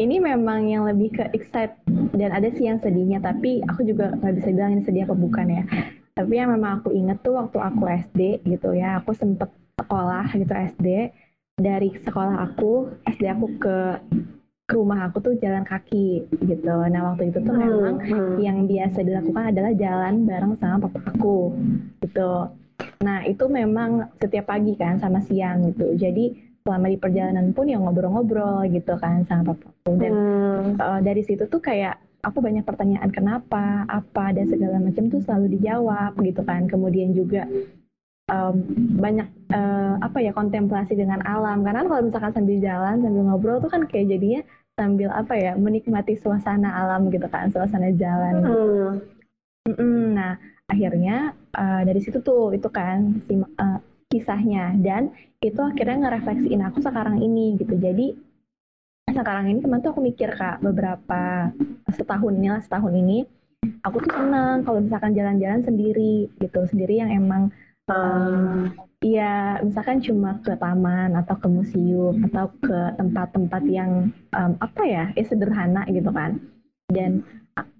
ini 0.00 0.16
memang 0.18 0.66
yang 0.66 0.88
lebih 0.88 1.14
ke 1.14 1.24
excite 1.36 1.76
dan 2.16 2.34
ada 2.34 2.48
sih 2.50 2.66
yang 2.66 2.82
sedihnya 2.82 3.22
tapi 3.22 3.62
aku 3.68 3.86
juga 3.86 4.10
nggak 4.18 4.34
bisa 4.42 4.48
bilang 4.50 4.74
ini 4.74 4.82
sedih 4.82 5.04
apa 5.06 5.14
bukan 5.14 5.46
ya 5.52 5.62
tapi 6.12 6.36
yang 6.36 6.52
memang 6.52 6.80
aku 6.80 6.92
inget 6.92 7.18
tuh 7.24 7.40
waktu 7.40 7.58
aku 7.58 7.84
SD 7.88 8.44
gitu 8.44 8.76
ya 8.76 9.00
aku 9.00 9.16
sempet 9.16 9.48
sekolah 9.80 10.28
gitu 10.36 10.52
SD 10.52 10.88
dari 11.56 11.88
sekolah 12.04 12.36
aku 12.52 12.92
SD 13.08 13.24
aku 13.32 13.46
ke 13.56 13.76
ke 14.72 14.80
rumah 14.80 15.10
aku 15.10 15.20
tuh 15.20 15.34
jalan 15.36 15.66
kaki 15.68 16.24
gitu. 16.48 16.76
Nah 16.88 17.12
waktu 17.12 17.28
itu 17.28 17.44
tuh 17.44 17.52
hmm, 17.52 17.60
memang 17.60 17.96
hmm. 18.00 18.34
yang 18.40 18.64
biasa 18.64 19.04
dilakukan 19.04 19.52
adalah 19.52 19.72
jalan 19.76 20.24
bareng 20.24 20.54
sama 20.56 20.88
papa 20.88 21.12
aku 21.12 21.52
gitu. 22.00 22.48
Nah 23.04 23.26
itu 23.28 23.44
memang 23.52 24.08
setiap 24.16 24.48
pagi 24.48 24.72
kan 24.78 24.96
sama 24.96 25.20
siang 25.20 25.68
gitu. 25.68 25.92
Jadi 25.98 26.54
selama 26.62 26.88
di 26.88 26.96
perjalanan 26.96 27.52
pun 27.52 27.68
yang 27.68 27.84
ngobrol-ngobrol 27.84 28.64
gitu 28.72 28.96
kan 28.96 29.28
sama 29.28 29.52
papa 29.52 29.66
aku. 29.68 29.90
Dan 30.00 30.12
hmm. 30.14 30.64
uh, 30.80 31.00
dari 31.04 31.20
situ 31.20 31.44
tuh 31.50 31.60
kayak 31.60 32.00
aku 32.22 32.38
banyak 32.38 32.62
pertanyaan 32.62 33.10
kenapa, 33.10 33.84
apa? 33.90 34.30
Dan 34.30 34.46
segala 34.46 34.78
macam 34.78 35.10
tuh 35.10 35.20
selalu 35.22 35.58
dijawab 35.58 36.14
gitu 36.22 36.42
kan. 36.46 36.70
Kemudian 36.70 37.10
juga 37.12 37.44
um, 38.30 38.54
banyak 39.02 39.28
uh, 39.50 39.98
apa 39.98 40.18
ya 40.22 40.30
kontemplasi 40.30 40.94
dengan 40.94 41.20
alam. 41.26 41.66
Karena 41.66 41.82
kalau 41.84 42.02
misalkan 42.06 42.32
sambil 42.32 42.58
jalan 42.62 43.02
sambil 43.02 43.22
ngobrol 43.26 43.58
tuh 43.58 43.70
kan 43.70 43.82
kayak 43.90 44.14
jadinya 44.14 44.40
sambil 44.78 45.12
apa 45.12 45.36
ya 45.36 45.52
menikmati 45.58 46.16
suasana 46.16 46.72
alam 46.72 47.10
gitu 47.12 47.26
kan 47.28 47.50
suasana 47.50 47.92
jalan. 47.92 48.34
Hmm. 49.62 50.18
nah 50.18 50.34
akhirnya 50.66 51.38
uh, 51.54 51.86
dari 51.86 52.02
situ 52.02 52.18
tuh 52.18 52.50
itu 52.50 52.66
kan 52.70 53.18
si, 53.26 53.34
uh, 53.34 53.78
kisahnya. 54.14 54.78
Dan 54.78 55.10
itu 55.42 55.58
akhirnya 55.58 56.06
ngerefleksiin 56.06 56.62
aku 56.70 56.78
sekarang 56.78 57.18
ini 57.18 57.58
gitu. 57.58 57.74
Jadi 57.74 58.14
sekarang 59.14 59.52
ini 59.52 59.60
teman 59.60 59.84
tuh 59.84 59.92
aku 59.92 60.02
mikir 60.02 60.32
kak 60.34 60.64
beberapa 60.64 61.52
setahun 61.92 62.32
ini 62.34 62.48
lah 62.48 62.62
setahun 62.64 62.92
ini 62.96 63.28
aku 63.84 64.02
tuh 64.02 64.12
senang 64.16 64.66
kalau 64.66 64.80
misalkan 64.82 65.12
jalan-jalan 65.14 65.62
sendiri 65.62 66.32
gitu 66.40 66.60
sendiri 66.66 67.04
yang 67.04 67.10
emang 67.12 67.52
um, 67.86 68.72
Iya, 69.02 69.58
misalkan 69.66 69.98
cuma 69.98 70.38
ke 70.46 70.54
taman 70.54 71.18
atau 71.18 71.34
ke 71.34 71.50
museum 71.50 72.22
atau 72.30 72.46
ke 72.62 72.78
tempat-tempat 72.94 73.62
yang 73.66 74.14
um, 74.30 74.54
apa 74.62 74.82
ya, 74.86 75.04
ya 75.18 75.24
sederhana 75.26 75.82
gitu 75.90 76.06
kan. 76.14 76.38
Dan 76.86 77.26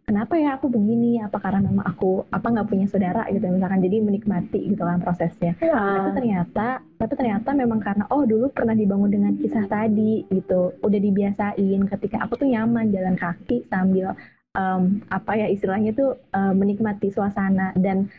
kenapa 0.05 0.37
ya 0.37 0.61
aku 0.61 0.69
begini? 0.69 1.23
Apa 1.25 1.41
karena 1.41 1.65
memang 1.65 1.89
aku 1.89 2.29
apa 2.29 2.47
nggak 2.53 2.69
punya 2.69 2.87
saudara 2.91 3.25
gitu 3.33 3.49
misalkan 3.49 3.81
jadi 3.81 3.97
menikmati 4.05 4.61
gitu 4.69 4.83
kan 4.85 5.01
prosesnya. 5.01 5.57
Ya. 5.63 5.73
Tapi 5.73 6.11
ternyata, 6.21 6.69
tapi 7.01 7.13
ternyata 7.17 7.51
memang 7.57 7.81
karena 7.81 8.05
oh 8.13 8.29
dulu 8.29 8.53
pernah 8.53 8.77
dibangun 8.77 9.09
dengan 9.09 9.33
kisah 9.41 9.65
tadi 9.67 10.29
gitu, 10.29 10.77
udah 10.85 11.01
dibiasain 11.01 11.81
ketika 11.89 12.17
aku 12.25 12.45
tuh 12.45 12.49
nyaman 12.53 12.93
jalan 12.93 13.17
kaki 13.17 13.65
sambil 13.73 14.13
um, 14.53 15.01
apa 15.09 15.33
ya 15.37 15.47
istilahnya 15.49 15.97
tuh 15.97 16.21
um, 16.37 16.53
menikmati 16.57 17.09
suasana 17.09 17.73
dan 17.81 18.13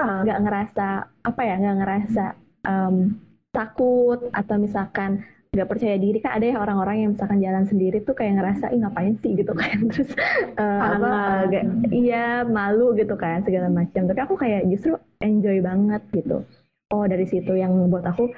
nggak 0.00 0.40
ngerasa 0.46 1.12
apa 1.26 1.40
ya 1.44 1.54
nggak 1.60 1.78
ngerasa 1.84 2.24
um, 2.64 3.20
takut 3.52 4.30
atau 4.32 4.56
misalkan 4.56 5.26
nggak 5.50 5.66
percaya 5.66 5.98
diri 5.98 6.22
kan 6.22 6.38
ada 6.38 6.46
ya 6.46 6.62
orang-orang 6.62 6.96
yang 7.02 7.10
misalkan 7.18 7.42
jalan 7.42 7.66
sendiri 7.66 7.98
tuh 8.06 8.14
kayak 8.14 8.38
ngerasa 8.38 8.70
ih 8.70 8.78
ngapain 8.86 9.18
sih? 9.18 9.34
gitu 9.34 9.50
kan. 9.50 9.82
Terus 9.90 10.10
uh, 10.54 10.80
apa 10.94 11.10
uh, 11.10 11.38
gak, 11.50 11.64
iya 11.90 12.46
malu 12.46 12.94
gitu 12.94 13.18
kan 13.18 13.42
segala 13.42 13.66
macam. 13.66 14.06
Tapi 14.06 14.20
aku 14.22 14.38
kayak 14.38 14.70
justru 14.70 14.94
enjoy 15.18 15.58
banget 15.58 16.02
gitu. 16.14 16.46
Oh 16.94 17.02
dari 17.06 17.26
situ 17.26 17.58
yang 17.58 17.74
membuat 17.74 18.14
aku 18.14 18.30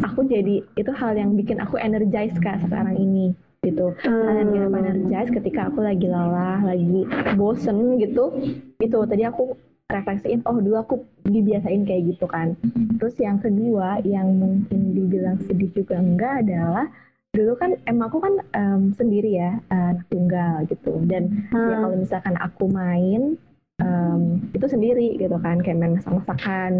aku 0.00 0.24
jadi 0.24 0.64
itu 0.80 0.92
hal 0.96 1.12
yang 1.16 1.36
bikin 1.36 1.60
aku 1.60 1.76
energize 1.76 2.36
kak 2.40 2.56
sekarang 2.64 2.96
ini 2.96 3.36
gitu. 3.60 3.92
Hmm. 4.00 4.24
hal 4.24 4.34
yang 4.40 4.48
bikin 4.48 4.64
aku 4.64 4.76
energize 4.80 5.30
ketika 5.36 5.60
aku 5.68 5.84
lagi 5.84 6.08
lelah 6.08 6.64
lagi 6.64 7.04
bosen 7.36 8.00
gitu. 8.00 8.40
Itu 8.80 9.04
tadi 9.04 9.28
aku 9.28 9.52
refleksiin 9.92 10.40
oh 10.48 10.56
dulu 10.56 10.76
aku 10.80 10.94
dibiasain 11.28 11.84
kayak 11.84 12.16
gitu 12.16 12.24
kan. 12.24 12.56
Terus 12.96 13.16
yang 13.20 13.38
kedua 13.40 14.00
yang 14.02 14.32
mungkin 14.32 14.96
dibilang 14.96 15.36
sedih 15.44 15.68
juga 15.76 16.00
enggak 16.00 16.46
adalah 16.46 16.88
dulu 17.34 17.58
kan 17.58 17.74
emang 17.90 18.08
aku 18.08 18.18
kan 18.22 18.34
um, 18.54 18.82
sendiri 18.94 19.36
ya 19.36 19.60
anak 19.68 20.06
tunggal 20.08 20.64
gitu. 20.72 20.96
Dan 21.04 21.48
ya 21.52 21.56
hmm. 21.56 21.68
ya 21.68 21.76
kalau 21.84 21.96
misalkan 22.00 22.36
aku 22.40 22.64
main 22.70 23.36
um, 23.82 24.40
itu 24.56 24.66
sendiri 24.66 25.20
gitu 25.20 25.36
kan. 25.44 25.60
Kayak 25.60 25.78
main 25.84 25.94
masak-masakan 26.00 26.72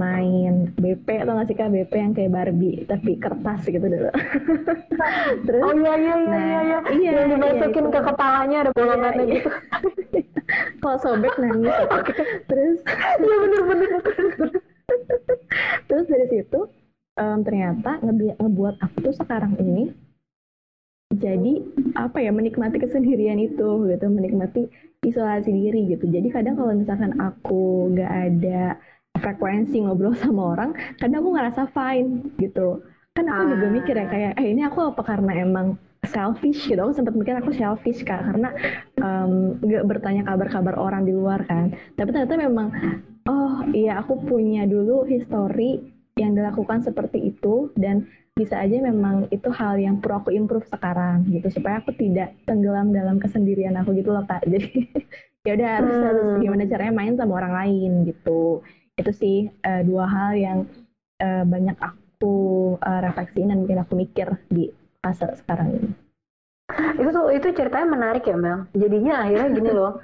main 0.00 0.72
BP 0.80 1.06
atau 1.20 1.36
nggak 1.36 1.46
sih 1.52 1.56
kak? 1.60 1.68
BP 1.68 1.92
yang 1.92 2.12
kayak 2.16 2.32
Barbie 2.32 2.88
tapi 2.88 3.20
kertas 3.20 3.68
gitu 3.68 3.84
dulu. 3.84 4.08
Terus 5.46 5.62
oh 5.62 5.74
iya 5.76 5.94
iya 6.00 6.14
iya 6.14 6.14
nah, 6.24 6.40
iya 6.40 6.60
iya, 6.64 6.78
iya 6.96 7.10
yang 7.20 7.28
dimasukin 7.36 7.84
iya, 7.84 7.92
ke 7.92 8.00
kepalanya 8.08 8.56
ada 8.64 8.70
bolongannya 8.72 9.24
iya, 9.28 9.34
gitu. 9.36 9.50
Kalau 10.80 10.98
sobek 11.00 11.34
nangis. 11.38 11.76
Terus 12.48 12.78
iya 13.24 13.36
bener 13.36 13.62
bener. 13.68 14.00
Terus 15.86 16.06
dari 16.08 16.26
situ 16.28 16.60
um, 17.20 17.38
ternyata 17.44 18.00
ngebi 18.00 18.34
ngebuat 18.40 18.74
aku 18.80 18.96
tuh 19.10 19.14
sekarang 19.20 19.54
ini 19.60 19.92
jadi 21.10 21.58
apa 21.98 22.22
ya 22.22 22.30
menikmati 22.30 22.78
kesendirian 22.78 23.42
itu 23.42 23.90
gitu 23.90 24.06
menikmati 24.06 24.70
isolasi 25.02 25.50
diri 25.50 25.90
gitu 25.90 26.06
jadi 26.06 26.28
kadang 26.30 26.54
kalau 26.54 26.72
misalkan 26.72 27.18
aku 27.18 27.90
nggak 27.92 28.12
ada 28.30 28.78
frekuensi 29.18 29.82
ngobrol 29.82 30.14
sama 30.14 30.54
orang 30.54 30.70
kadang 31.02 31.26
aku 31.26 31.30
ngerasa 31.34 31.62
fine 31.74 32.30
gitu 32.38 32.78
kan 33.18 33.26
aku 33.26 33.58
juga 33.58 33.66
ah. 33.66 33.72
mikir 33.74 33.94
ya 33.98 34.06
kayak 34.06 34.32
eh 34.38 34.46
ini 34.54 34.62
aku 34.62 34.94
apa 34.94 35.02
karena 35.02 35.32
emang 35.34 35.74
selfish 36.08 36.64
gitu. 36.68 36.80
Aku 36.80 36.96
sempat 36.96 37.12
mikir 37.12 37.36
aku 37.36 37.52
selfish 37.52 38.00
kak 38.02 38.24
karena 38.24 38.50
um, 39.00 39.56
gak 39.60 39.84
bertanya 39.84 40.22
kabar-kabar 40.24 40.74
orang 40.80 41.04
di 41.04 41.12
luar 41.12 41.44
kan. 41.44 41.76
Tapi 41.96 42.08
ternyata 42.12 42.36
memang 42.40 42.68
oh 43.28 43.64
iya 43.76 44.00
aku 44.00 44.24
punya 44.24 44.64
dulu 44.64 45.04
history 45.04 45.80
yang 46.16 46.36
dilakukan 46.36 46.84
seperti 46.84 47.32
itu 47.32 47.72
dan 47.76 48.08
bisa 48.36 48.56
aja 48.56 48.80
memang 48.80 49.28
itu 49.28 49.52
hal 49.52 49.76
yang 49.76 50.00
perlu 50.00 50.24
aku 50.24 50.30
improve 50.32 50.64
sekarang 50.64 51.28
gitu 51.28 51.52
supaya 51.52 51.84
aku 51.84 51.92
tidak 51.92 52.32
tenggelam 52.48 52.88
dalam 52.88 53.20
kesendirian 53.20 53.76
aku 53.76 53.92
gitu 53.96 54.16
loh 54.16 54.24
kak. 54.24 54.44
Jadi 54.52 54.88
ya 55.44 55.56
udah 55.56 55.68
harus 55.80 55.94
hmm. 55.96 56.06
harus 56.08 56.28
gimana 56.40 56.64
caranya 56.68 56.94
main 56.96 57.14
sama 57.20 57.32
orang 57.36 57.54
lain 57.54 57.92
gitu. 58.08 58.64
Itu 58.96 59.12
sih 59.12 59.52
uh, 59.64 59.84
dua 59.84 60.04
hal 60.08 60.30
yang 60.36 60.58
uh, 61.20 61.44
banyak 61.44 61.76
aku 61.80 62.76
uh, 62.80 63.00
refleksiin 63.04 63.52
dan 63.52 63.64
mungkin 63.64 63.80
aku 63.84 63.92
mikir 63.96 64.28
di 64.48 64.72
fase 65.00 65.26
sekarang 65.40 65.68
ini 65.76 65.90
itu 67.00 67.10
tuh 67.10 67.26
itu 67.34 67.46
ceritanya 67.56 67.88
menarik 67.88 68.24
ya 68.28 68.36
Mel 68.38 68.68
jadinya 68.76 69.26
akhirnya 69.26 69.48
gini 69.50 69.70
loh 69.74 69.98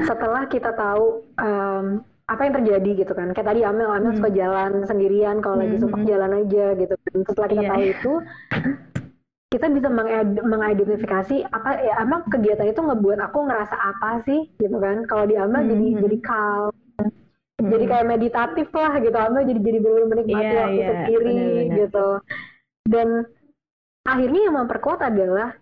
setelah 0.00 0.48
kita 0.48 0.72
tahu 0.72 1.26
um, 1.36 2.00
apa 2.30 2.46
yang 2.46 2.54
terjadi 2.62 2.90
gitu 3.04 3.12
kan 3.12 3.34
kayak 3.34 3.48
tadi 3.52 3.60
Amel 3.66 3.90
Amel 3.90 4.14
hmm. 4.14 4.18
suka 4.22 4.30
jalan 4.30 4.72
sendirian 4.86 5.42
kalau 5.42 5.58
hmm. 5.58 5.62
lagi 5.66 5.76
suka 5.82 5.98
jalan 6.06 6.30
aja 6.46 6.64
gitu 6.78 6.94
dan 6.94 7.18
setelah 7.26 7.48
kita 7.50 7.62
yeah. 7.62 7.70
tahu 7.74 7.82
itu 7.90 8.12
kita 9.50 9.66
bisa 9.66 9.88
mengidentifikasi 10.46 11.36
apa 11.50 11.70
ya 11.82 11.94
emang 12.06 12.22
kegiatan 12.30 12.70
itu 12.70 12.80
ngebuat 12.86 13.18
aku 13.18 13.38
ngerasa 13.50 13.74
apa 13.74 14.22
sih 14.22 14.46
gitu 14.62 14.78
kan 14.78 15.02
kalau 15.10 15.26
di 15.26 15.34
Amel 15.34 15.66
hmm. 15.66 15.70
jadi 15.74 15.86
jadi 16.06 16.18
calm 16.22 16.72
hmm. 17.02 17.66
jadi 17.66 17.84
kayak 17.90 18.06
meditatif 18.06 18.68
lah 18.70 18.92
gitu 19.02 19.18
Amel 19.18 19.42
jadi 19.50 19.60
jadi 19.60 19.78
benar 19.82 20.02
menikmati 20.06 20.46
yeah, 20.46 20.62
waktu 20.62 20.78
yeah, 20.78 20.88
sendiri 20.88 21.34
bener 21.34 21.50
-bener. 21.50 21.76
gitu 21.82 22.08
dan 22.86 23.08
akhirnya 24.10 24.40
yang 24.50 24.56
memperkuat 24.58 25.00
adalah 25.06 25.54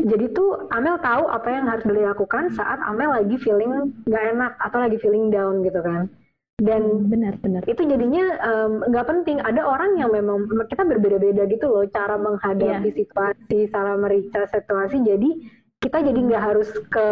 jadi 0.00 0.32
tuh 0.32 0.68
Amel 0.72 0.96
tahu 1.04 1.28
apa 1.28 1.48
yang 1.52 1.68
harus 1.68 1.84
dilakukan 1.84 2.56
saat 2.56 2.80
Amel 2.88 3.12
lagi 3.12 3.36
feeling 3.36 3.92
nggak 4.08 4.24
enak 4.36 4.52
atau 4.56 4.78
lagi 4.80 4.96
feeling 4.96 5.28
down 5.28 5.60
gitu 5.60 5.80
kan. 5.84 6.08
Dan 6.60 7.08
benar-benar 7.08 7.64
itu 7.64 7.84
jadinya 7.88 8.24
nggak 8.88 9.06
um, 9.06 9.10
penting. 9.16 9.40
Ada 9.40 9.64
orang 9.64 9.96
yang 9.96 10.12
memang 10.12 10.48
kita 10.68 10.84
berbeda-beda 10.84 11.48
gitu 11.48 11.72
loh 11.72 11.84
cara 11.88 12.20
menghadapi 12.20 12.88
yeah. 12.88 12.96
situasi 12.96 13.58
cara 13.72 13.96
merica 13.96 14.44
situasi. 14.48 15.00
Jadi 15.04 15.30
kita 15.80 16.04
jadi 16.04 16.20
nggak 16.20 16.44
harus 16.52 16.68
ke 16.92 17.06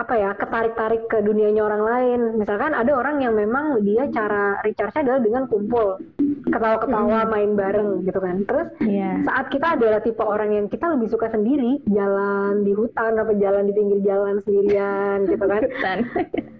apa 0.00 0.16
ya 0.16 0.32
ketarik-tarik 0.32 1.12
ke 1.12 1.20
dunianya 1.20 1.60
orang 1.60 1.82
lain. 1.84 2.20
Misalkan 2.40 2.72
ada 2.72 2.88
orang 2.96 3.20
yang 3.20 3.36
memang 3.36 3.84
dia 3.84 4.08
cara 4.08 4.56
recharge-nya 4.64 5.04
adalah 5.04 5.20
dengan 5.20 5.44
kumpul, 5.44 6.00
ketawa-ketawa, 6.48 7.28
mm. 7.28 7.28
main 7.28 7.50
bareng 7.52 7.90
gitu 8.08 8.16
kan. 8.16 8.40
Terus 8.48 8.68
yeah. 8.80 9.20
saat 9.28 9.52
kita 9.52 9.76
adalah 9.76 10.00
tipe 10.00 10.24
orang 10.24 10.56
yang 10.56 10.66
kita 10.72 10.88
lebih 10.88 11.12
suka 11.12 11.28
sendiri, 11.28 11.84
jalan 11.92 12.64
di 12.64 12.72
hutan 12.72 13.20
apa 13.20 13.36
jalan 13.36 13.68
di 13.68 13.76
pinggir 13.76 14.00
jalan 14.00 14.40
sendirian 14.48 15.28
gitu 15.28 15.44
kan. 15.44 15.62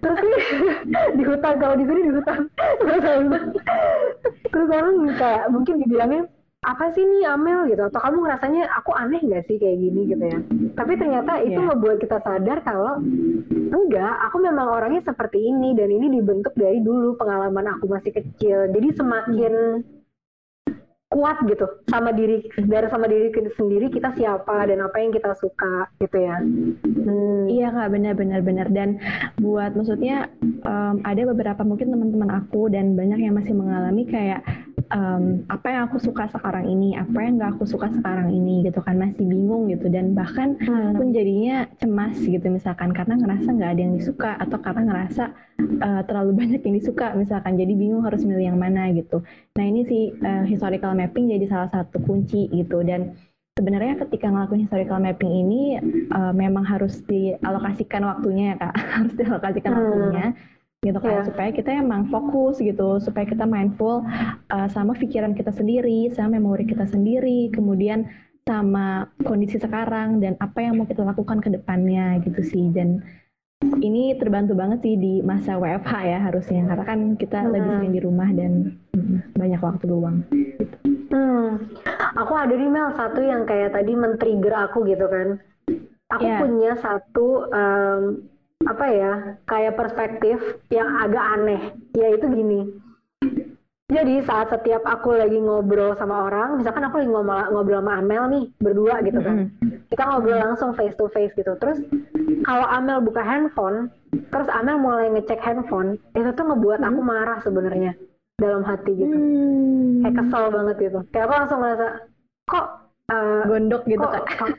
Terus 0.05 0.19
di 1.17 1.23
hutan 1.25 1.53
kalau 1.57 1.73
di 1.73 1.85
sini 1.89 2.01
di 2.05 2.13
hutan. 2.13 2.39
Terus 4.51 4.69
orang 4.69 4.95
kayak 5.17 5.45
mungkin 5.49 5.81
dibilangnya 5.81 6.29
apa 6.61 6.93
sih 6.93 7.01
nih 7.01 7.25
Amel? 7.25 7.73
Gitu. 7.73 7.81
Atau 7.81 7.97
kamu 7.97 8.21
ngerasanya 8.21 8.69
aku 8.77 8.93
aneh 8.93 9.17
nggak 9.17 9.49
sih 9.49 9.57
kayak 9.57 9.81
gini? 9.81 10.01
Gitu 10.13 10.21
ya. 10.21 10.39
Tapi 10.77 10.93
ternyata 10.93 11.41
itu 11.41 11.57
yeah. 11.57 11.67
ngebuat 11.73 11.97
kita 11.97 12.17
sadar 12.21 12.61
kalau 12.61 13.01
enggak 13.49 14.13
aku 14.29 14.37
memang 14.37 14.69
orangnya 14.69 15.01
seperti 15.01 15.41
ini 15.41 15.73
dan 15.73 15.89
ini 15.89 16.21
dibentuk 16.21 16.53
dari 16.53 16.77
dulu 16.85 17.17
pengalaman 17.17 17.65
aku 17.65 17.89
masih 17.89 18.13
kecil. 18.13 18.69
Jadi 18.69 18.87
semakin 18.93 19.53
kuat 21.11 21.43
gitu 21.43 21.67
sama 21.91 22.15
diri 22.15 22.39
dari 22.55 22.87
sama 22.87 23.03
diri 23.03 23.35
sendiri 23.35 23.91
kita 23.91 24.15
siapa 24.15 24.63
dan 24.63 24.79
apa 24.79 24.95
yang 24.95 25.11
kita 25.11 25.35
suka 25.35 25.89
gitu 25.97 26.17
ya. 26.23 26.37
Hmm. 26.85 27.49
iya 27.49 27.73
kak. 27.73 27.89
Benar 27.89 28.13
benar 28.13 28.45
benar. 28.45 28.69
Dan 28.69 29.01
buat 29.41 29.73
maksudnya 29.73 30.29
um, 30.61 31.01
ada 31.09 31.25
beberapa 31.25 31.65
mungkin 31.65 31.89
teman-teman 31.89 32.29
aku 32.37 32.69
dan 32.69 32.93
banyak 32.93 33.17
yang 33.17 33.33
masih 33.33 33.57
mengalami 33.57 34.05
kayak 34.05 34.45
um, 34.89 35.45
apa 35.51 35.67
yang 35.69 35.83
aku 35.91 36.01
suka 36.01 36.25
sekarang 36.33 36.65
ini, 36.65 36.97
apa 36.97 37.17
yang 37.21 37.37
gak 37.37 37.59
aku 37.59 37.69
suka 37.69 37.93
sekarang 37.93 38.33
ini 38.33 38.65
gitu 38.65 38.81
kan 38.81 38.97
masih 38.97 39.21
bingung 39.21 39.69
gitu 39.69 39.91
dan 39.93 40.17
bahkan 40.17 40.57
hmm. 40.57 40.97
pun 40.97 41.13
jadinya 41.13 41.69
cemas 41.77 42.17
gitu 42.17 42.43
misalkan 42.49 42.89
karena 42.95 43.19
ngerasa 43.21 43.47
nggak 43.53 43.71
ada 43.77 43.81
yang 43.81 43.93
disuka 43.95 44.31
atau 44.41 44.57
karena 44.57 44.81
ngerasa 44.89 45.23
uh, 45.85 46.01
terlalu 46.09 46.31
banyak 46.41 46.61
yang 46.65 46.75
disuka 46.81 47.13
misalkan 47.13 47.59
jadi 47.59 47.73
bingung 47.77 48.01
harus 48.01 48.25
milih 48.25 48.53
yang 48.53 48.59
mana 48.59 48.89
gitu. 48.95 49.21
Nah 49.59 49.63
ini 49.67 49.85
sih 49.85 50.03
uh, 50.17 50.43
historical 50.49 50.97
mapping 50.97 51.29
jadi 51.29 51.45
salah 51.45 51.69
satu 51.69 52.01
kunci 52.01 52.49
gitu 52.49 52.81
dan 52.81 53.13
sebenarnya 53.59 53.99
ketika 54.07 54.31
ngelakuin 54.31 54.63
historical 54.65 54.99
mapping 55.03 55.31
ini 55.31 55.61
uh, 56.09 56.31
memang 56.31 56.63
harus 56.63 57.03
dialokasikan 57.03 58.01
waktunya 58.07 58.55
ya 58.55 58.55
kak 58.57 58.75
harus 58.97 59.13
dialokasikan 59.19 59.71
hmm. 59.71 59.79
waktunya 59.79 60.27
gitu 60.81 60.97
kan 60.97 61.21
yeah. 61.21 61.25
supaya 61.29 61.49
kita 61.53 61.69
emang 61.77 62.09
fokus 62.09 62.57
gitu 62.57 62.97
supaya 62.97 63.21
kita 63.29 63.45
mindful 63.45 64.01
uh, 64.49 64.67
sama 64.73 64.97
pikiran 64.97 65.37
kita 65.37 65.53
sendiri 65.53 66.09
sama 66.09 66.41
memori 66.41 66.65
kita 66.65 66.89
sendiri 66.89 67.53
kemudian 67.53 68.09
sama 68.49 69.05
kondisi 69.21 69.61
sekarang 69.61 70.17
dan 70.17 70.33
apa 70.41 70.57
yang 70.65 70.81
mau 70.81 70.89
kita 70.89 71.05
lakukan 71.05 71.37
ke 71.37 71.53
depannya 71.53 72.17
gitu 72.25 72.41
sih 72.41 72.73
dan 72.73 73.05
ini 73.81 74.17
terbantu 74.17 74.57
banget 74.57 74.81
sih 74.81 74.97
di 74.97 75.13
masa 75.21 75.61
WFH 75.61 75.93
ya 76.01 76.19
harusnya 76.25 76.65
karena 76.65 76.85
kan 76.85 76.99
kita 77.13 77.39
hmm. 77.45 77.51
lebih 77.53 77.71
sering 77.77 77.93
di 77.93 78.01
rumah 78.01 78.29
dan 78.33 78.51
hmm, 78.97 79.37
banyak 79.37 79.61
waktu 79.61 79.85
luang. 79.85 80.25
Gitu. 80.33 80.75
Hmm, 81.13 81.69
aku 82.17 82.33
ada 82.33 82.57
Mel 82.57 82.89
satu 82.97 83.21
yang 83.21 83.45
kayak 83.45 83.77
tadi 83.77 83.93
men-trigger 83.93 84.65
aku 84.65 84.81
gitu 84.89 85.05
kan. 85.05 85.37
Aku 86.17 86.25
yeah. 86.25 86.41
punya 86.41 86.71
satu 86.81 87.47
um, 87.53 88.01
apa 88.67 88.85
ya 88.91 89.11
kayak 89.49 89.77
perspektif 89.77 90.37
yang 90.69 90.89
agak 91.01 91.25
aneh. 91.39 91.61
Yaitu 91.97 92.25
gini. 92.29 92.61
Jadi 93.91 94.23
saat 94.23 94.47
setiap 94.47 94.87
aku 94.87 95.19
lagi 95.19 95.35
ngobrol 95.35 95.91
sama 95.99 96.31
orang 96.31 96.63
misalkan 96.63 96.87
aku 96.87 97.03
lagi 97.03 97.11
ngobrol, 97.11 97.43
ngobrol 97.51 97.83
sama 97.83 97.99
Amel 97.99 98.23
nih 98.31 98.43
berdua 98.63 99.03
gitu 99.03 99.19
kan. 99.19 99.51
Kita 99.91 100.03
ngobrol 100.07 100.39
langsung 100.39 100.71
face 100.79 100.95
to 100.95 101.11
face 101.11 101.35
gitu. 101.35 101.51
Terus 101.59 101.83
kalau 102.47 102.65
Amel 102.71 103.03
buka 103.03 103.19
handphone 103.19 103.91
terus 104.31 104.47
Amel 104.47 104.79
mulai 104.79 105.11
ngecek 105.11 105.43
handphone 105.43 105.99
itu 106.15 106.31
tuh 106.31 106.45
ngebuat 106.47 106.79
aku 106.79 106.99
marah 107.03 107.43
sebenarnya 107.43 107.91
dalam 108.39 108.63
hati 108.63 108.95
gitu. 108.95 109.11
Hmm. 109.11 110.07
kayak 110.07 110.15
kesel 110.23 110.43
banget 110.49 110.75
gitu. 110.87 110.99
Kayak 111.11 111.25
aku 111.27 111.33
langsung 111.35 111.59
ngerasa 111.59 111.87
kok 112.47 112.65
uh, 113.11 113.41
gondok 113.45 113.83
gitu 113.91 114.05
kok, 114.07 114.23
kan 114.39 114.51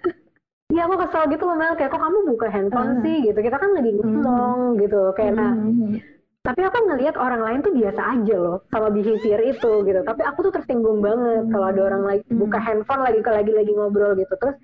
Iya 0.73 0.89
aku 0.89 0.95
kesel 1.05 1.29
gitu 1.29 1.45
loh 1.45 1.57
Mel, 1.61 1.77
kayak 1.77 1.93
kok 1.93 2.01
kamu 2.01 2.19
buka 2.33 2.47
handphone 2.49 2.93
uh. 2.97 3.01
sih 3.05 3.17
gitu, 3.29 3.39
kita 3.45 3.57
kan 3.61 3.71
lagi 3.77 3.93
ngomong 3.93 4.59
uh. 4.73 4.81
gitu, 4.81 5.01
kayak 5.13 5.33
nah. 5.37 5.53
Uh. 5.53 6.01
Tapi 6.43 6.59
aku 6.67 6.75
ngelihat 6.91 7.15
orang 7.21 7.39
lain 7.39 7.61
tuh 7.63 7.71
biasa 7.71 8.03
aja 8.03 8.35
loh 8.35 8.67
sama 8.73 8.91
behavior 8.91 9.39
itu 9.47 9.73
gitu. 9.87 10.01
Tapi 10.03 10.23
aku 10.27 10.51
tuh 10.51 10.53
tersinggung 10.59 10.99
banget 10.99 11.47
kalau 11.55 11.71
ada 11.71 11.81
orang 11.87 12.03
lagi 12.03 12.27
buka 12.35 12.59
handphone 12.59 13.07
lagi 13.07 13.23
lagi 13.23 13.53
lagi 13.55 13.73
ngobrol 13.77 14.19
gitu. 14.19 14.35
Terus, 14.43 14.57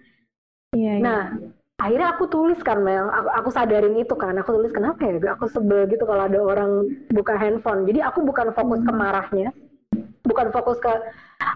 iya, 0.74 0.98
iya. 0.98 1.04
nah 1.04 1.22
akhirnya 1.78 2.18
aku 2.18 2.26
tulis 2.26 2.58
kan 2.66 2.82
Mel, 2.82 3.06
aku, 3.06 3.28
aku 3.30 3.48
sadarin 3.54 3.94
itu 3.94 4.10
kan, 4.18 4.34
aku 4.42 4.58
tulis 4.58 4.74
kenapa 4.74 4.98
ya, 5.06 5.38
aku 5.38 5.46
sebel 5.46 5.86
gitu 5.86 6.02
kalau 6.02 6.26
ada 6.26 6.40
orang 6.42 6.88
buka 7.14 7.38
handphone. 7.38 7.86
Jadi 7.86 8.02
aku 8.02 8.26
bukan 8.26 8.50
fokus 8.56 8.82
ke 8.82 8.90
marahnya, 8.90 9.54
bukan 10.26 10.50
fokus 10.50 10.82
ke 10.82 10.90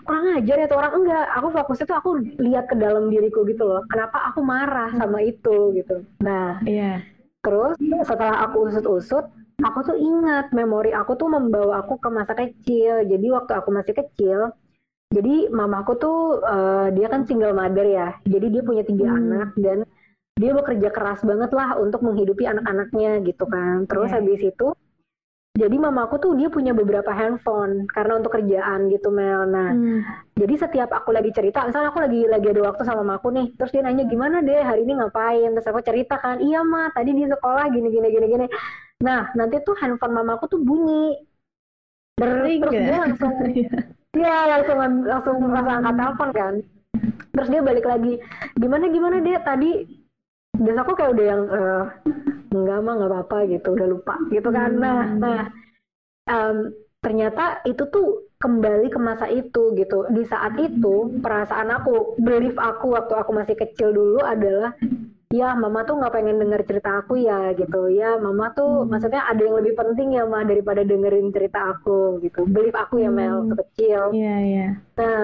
kurang 0.07 0.39
ajar 0.39 0.57
ya 0.63 0.67
tuh 0.71 0.79
orang. 0.79 0.93
Enggak 1.03 1.27
aku 1.37 1.49
fokusnya 1.55 1.87
tuh 1.87 1.99
aku 1.99 2.11
lihat 2.39 2.65
ke 2.71 2.77
dalam 2.79 3.11
diriku 3.11 3.43
gitu 3.47 3.63
loh. 3.67 3.83
Kenapa 3.91 4.33
aku 4.33 4.41
marah 4.43 4.91
sama 4.95 5.23
itu 5.23 5.75
gitu. 5.77 6.07
Nah 6.23 6.63
iya. 6.67 7.03
terus 7.43 7.75
setelah 8.07 8.47
aku 8.47 8.71
usut-usut 8.71 9.27
aku 9.67 9.79
tuh 9.83 9.99
ingat 9.99 10.55
memori 10.55 10.95
aku 10.95 11.19
tuh 11.19 11.27
membawa 11.27 11.83
aku 11.83 11.99
ke 11.99 12.09
masa 12.11 12.39
kecil. 12.39 13.03
Jadi 13.07 13.27
waktu 13.35 13.53
aku 13.59 13.69
masih 13.75 13.95
kecil 13.99 14.55
jadi 15.13 15.53
mamaku 15.53 15.93
tuh 16.01 16.41
uh, 16.41 16.89
dia 16.97 17.07
kan 17.13 17.29
single 17.29 17.53
mother 17.53 17.85
ya. 17.85 18.17
Jadi 18.25 18.47
dia 18.49 18.63
punya 18.65 18.83
tiga 18.83 19.13
hmm. 19.13 19.19
anak 19.21 19.49
dan 19.61 19.79
dia 20.41 20.57
bekerja 20.57 20.89
keras 20.89 21.21
banget 21.21 21.53
lah 21.53 21.77
untuk 21.77 22.01
menghidupi 22.01 22.49
anak-anaknya 22.49 23.21
gitu 23.29 23.45
kan. 23.45 23.85
Terus 23.85 24.09
yeah. 24.09 24.17
habis 24.19 24.41
itu 24.41 24.69
jadi 25.53 25.77
mamaku 25.77 26.17
tuh 26.17 26.33
dia 26.33 26.49
punya 26.49 26.73
beberapa 26.73 27.13
handphone 27.13 27.85
karena 27.93 28.17
untuk 28.17 28.41
kerjaan 28.41 28.89
gitu 28.89 29.13
Mel. 29.13 29.45
Nah, 29.45 29.77
hmm. 29.77 30.01
jadi 30.33 30.55
setiap 30.65 30.89
aku 30.97 31.13
lagi 31.13 31.29
cerita, 31.29 31.69
misalnya 31.69 31.93
aku 31.93 32.01
lagi 32.01 32.25
lagi 32.25 32.49
ada 32.49 32.73
waktu 32.73 32.83
sama 32.89 33.05
mamaku 33.05 33.37
nih, 33.37 33.47
terus 33.61 33.69
dia 33.69 33.85
nanya 33.85 34.09
gimana 34.09 34.41
deh 34.41 34.65
hari 34.65 34.89
ini 34.89 34.97
ngapain, 34.97 35.53
terus 35.53 35.69
aku 35.69 35.85
cerita 35.85 36.17
kan, 36.17 36.41
iya 36.41 36.65
mah 36.65 36.89
tadi 36.97 37.13
di 37.13 37.29
sekolah 37.29 37.69
gini 37.69 37.89
gini 37.93 38.09
gini 38.09 38.27
gini. 38.33 38.47
Nah, 39.05 39.29
nanti 39.37 39.61
tuh 39.61 39.77
handphone 39.77 40.17
mamaku 40.17 40.49
tuh 40.49 40.61
bunyi, 40.65 41.21
Ber, 42.17 42.49
terus 42.49 42.73
dia 42.73 42.99
langsung, 43.05 43.33
iya 44.25 44.37
langsung 44.57 44.77
langsung 45.05 45.37
langsung 45.53 45.75
angkat 45.85 45.95
telepon 46.01 46.31
kan. 46.33 46.55
Terus 47.33 47.49
dia 47.53 47.61
balik 47.61 47.85
lagi, 47.85 48.17
gimana 48.57 48.89
gimana 48.89 49.21
dia 49.21 49.37
tadi 49.45 49.85
biasa 50.61 50.79
aku 50.85 50.93
kayak 50.93 51.13
udah 51.17 51.27
yang 51.27 51.43
uh, 51.49 51.85
enggak 52.53 52.79
mah 52.85 52.95
nggak 53.01 53.11
apa-apa 53.11 53.37
gitu 53.49 53.69
udah 53.73 53.89
lupa 53.89 54.15
gitu 54.29 54.49
kan 54.53 54.71
hmm. 54.77 54.83
nah 54.83 55.03
nah 55.17 55.43
um, 56.29 56.69
ternyata 57.01 57.65
itu 57.65 57.83
tuh 57.89 58.29
kembali 58.39 58.91
ke 58.91 58.99
masa 58.99 59.31
itu 59.31 59.73
gitu 59.79 60.07
di 60.13 60.23
saat 60.29 60.59
itu 60.59 61.19
perasaan 61.23 61.71
aku 61.73 62.19
belief 62.21 62.55
aku 62.59 62.93
waktu 62.93 63.15
aku 63.17 63.31
masih 63.33 63.55
kecil 63.57 63.95
dulu 63.95 64.21
adalah 64.23 64.75
ya 65.33 65.57
mama 65.57 65.81
tuh 65.89 65.97
nggak 65.97 66.13
pengen 66.13 66.37
denger 66.37 66.61
cerita 66.69 67.01
aku 67.01 67.17
ya 67.17 67.57
gitu 67.57 67.89
ya 67.89 68.21
mama 68.21 68.53
tuh 68.53 68.85
hmm. 68.85 68.93
maksudnya 68.93 69.25
ada 69.25 69.41
yang 69.41 69.57
lebih 69.65 69.73
penting 69.73 70.13
ya 70.13 70.29
mah 70.29 70.45
daripada 70.45 70.85
dengerin 70.85 71.33
cerita 71.33 71.73
aku 71.73 72.21
gitu 72.21 72.45
belief 72.45 72.77
aku 72.77 73.01
ya 73.01 73.09
Mel 73.09 73.49
hmm. 73.49 73.57
kecil 73.57 74.13
iya 74.13 74.29
yeah, 74.29 74.39
iya 74.39 74.59
yeah. 74.61 74.71
nah 75.01 75.21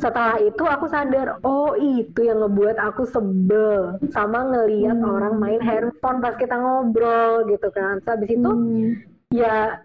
setelah 0.00 0.40
itu 0.40 0.64
aku 0.64 0.88
sadar 0.88 1.44
oh 1.44 1.76
itu 1.76 2.24
yang 2.24 2.40
ngebuat 2.40 2.80
aku 2.80 3.04
sebel 3.04 4.00
sama 4.16 4.48
ngeliat 4.48 4.96
hmm. 4.96 5.12
orang 5.12 5.36
main 5.36 5.60
handphone 5.60 6.24
pas 6.24 6.34
kita 6.40 6.56
ngobrol 6.56 7.44
gitu 7.44 7.68
kan 7.76 8.00
Terus 8.00 8.10
habis 8.16 8.30
itu 8.32 8.48
hmm. 8.48 8.90
ya 9.28 9.76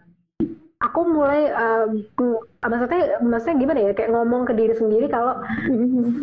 aku 0.80 1.04
mulai 1.04 1.52
uh, 1.52 1.92
maksudnya 2.64 3.20
maksudnya 3.20 3.60
gimana 3.60 3.80
ya 3.84 3.92
kayak 3.92 4.16
ngomong 4.16 4.48
ke 4.48 4.56
diri 4.56 4.72
sendiri 4.72 5.12
kalau 5.12 5.36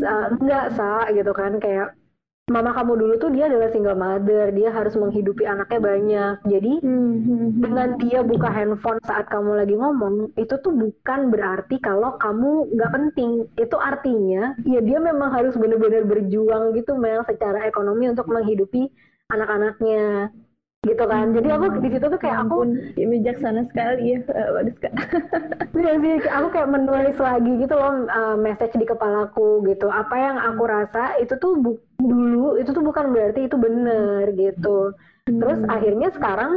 uh, 0.01 0.27
enggak 0.41 0.73
sa 0.73 1.05
gitu 1.13 1.37
kan 1.37 1.61
kayak 1.61 1.93
mama 2.47 2.71
kamu 2.79 2.95
dulu 2.95 3.15
tuh 3.19 3.31
dia 3.35 3.51
adalah 3.51 3.75
single 3.75 3.99
mother, 3.99 4.55
dia 4.55 4.71
harus 4.71 4.95
menghidupi 4.95 5.43
anaknya 5.43 5.81
banyak. 5.83 6.35
Jadi 6.47 6.73
hmm. 6.79 7.59
dengan 7.59 7.99
dia 7.99 8.23
buka 8.23 8.47
handphone 8.47 9.03
saat 9.03 9.27
kamu 9.27 9.67
lagi 9.67 9.75
ngomong, 9.75 10.31
itu 10.39 10.55
tuh 10.63 10.71
bukan 10.71 11.35
berarti 11.35 11.83
kalau 11.83 12.15
kamu 12.23 12.71
nggak 12.71 12.93
penting. 12.95 13.51
Itu 13.59 13.83
artinya 13.83 14.55
ya 14.63 14.79
dia 14.79 14.99
memang 15.03 15.35
harus 15.35 15.59
benar-benar 15.59 16.07
berjuang 16.07 16.71
gitu 16.79 16.95
Mel 16.95 17.27
secara 17.27 17.67
ekonomi 17.67 18.15
untuk 18.15 18.31
menghidupi 18.31 18.95
anak-anaknya 19.27 20.31
gitu 20.87 21.05
kan. 21.05 21.35
Jadi 21.35 21.49
aku 21.51 21.83
di 21.83 21.91
situ 21.91 22.07
tuh 22.07 22.21
kayak 22.21 22.47
aku 22.47 22.57
ya, 22.95 23.07
bijaksana 23.11 23.67
sekali 23.67 24.15
ya 24.15 24.19
bagus 24.55 24.77
kak 24.79 24.95
iya 25.83 25.93
sih 25.99 26.15
aku 26.31 26.47
kayak 26.55 26.71
menulis 26.71 27.19
lagi 27.19 27.53
gitu 27.59 27.75
loh 27.75 28.07
uh, 28.07 28.37
message 28.39 28.75
di 28.79 28.87
kepalaku 28.87 29.67
gitu. 29.67 29.91
Apa 29.91 30.15
yang 30.15 30.37
aku 30.39 30.63
rasa 30.65 31.19
itu 31.19 31.35
tuh 31.43 31.59
bu 31.59 31.75
dulu 31.99 32.57
itu 32.63 32.71
tuh 32.71 32.85
bukan 32.87 33.11
berarti 33.11 33.51
itu 33.51 33.57
bener 33.59 34.31
gitu. 34.39 34.95
Terus 35.27 35.59
hmm. 35.61 35.75
akhirnya 35.75 36.09
sekarang 36.15 36.53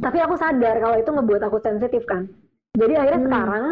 tapi 0.00 0.22
aku 0.22 0.38
sadar 0.38 0.80
kalau 0.80 0.96
itu 0.96 1.10
ngebuat 1.10 1.42
aku 1.44 1.58
sensitif 1.58 2.06
kan. 2.06 2.30
Jadi 2.78 2.94
akhirnya 2.94 3.20
hmm. 3.20 3.28
sekarang 3.28 3.64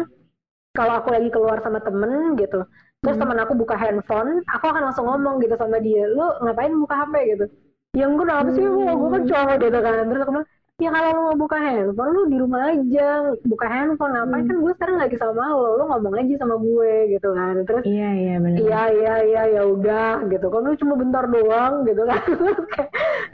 kalau 0.73 0.93
aku 0.99 1.13
lagi 1.13 1.29
keluar 1.29 1.61
sama 1.61 1.79
temen 1.79 2.33
gitu 2.35 2.65
terus 3.05 3.15
hmm. 3.19 3.23
temen 3.23 3.37
aku 3.45 3.53
buka 3.53 3.77
handphone 3.77 4.41
aku 4.49 4.65
akan 4.73 4.89
langsung 4.89 5.05
ngomong 5.05 5.37
gitu 5.43 5.53
sama 5.53 5.77
dia 5.77 6.09
lu 6.09 6.25
ngapain 6.41 6.73
buka 6.73 7.05
HP 7.05 7.13
gitu 7.37 7.45
yang 7.93 8.17
gue 8.17 8.25
kenapa 8.25 8.49
sih? 8.51 8.65
Gue 8.65 8.89
gue 8.89 9.09
kan 9.13 9.23
cowok 9.29 9.55
gitu 9.61 9.79
kan. 9.79 10.03
Terus 10.09 10.21
aku 10.25 10.31
bilang 10.33 10.47
ya 10.81 10.89
kalau 10.89 11.09
lo 11.13 11.21
mau 11.29 11.37
buka 11.37 11.57
handphone 11.61 12.11
lu 12.11 12.21
di 12.27 12.37
rumah 12.41 12.61
aja. 12.73 13.09
Buka 13.45 13.67
handphone 13.69 14.11
ngapain? 14.17 14.41
Hmm. 14.43 14.49
kan 14.49 14.57
gue 14.65 14.71
sekarang 14.73 14.97
lagi 14.97 15.15
sama 15.21 15.43
lo. 15.53 15.69
Lo 15.77 15.83
ngomong 15.93 16.13
aja 16.17 16.33
sama 16.41 16.55
gue 16.57 16.93
gitu 17.13 17.29
kan. 17.31 17.55
Terus 17.63 17.83
Iya 17.85 18.09
iya 18.17 18.35
benar. 18.41 18.57
iya 18.59 18.81
iya 18.89 19.13
iya 19.21 19.41
ya 19.55 19.61
udah 19.69 20.25
gitu 20.25 20.47
kan. 20.49 20.59
Lu 20.65 20.73
cuma 20.81 20.93
bentar 20.97 21.23
doang 21.29 21.73
gitu 21.85 22.03
kan. 22.03 22.21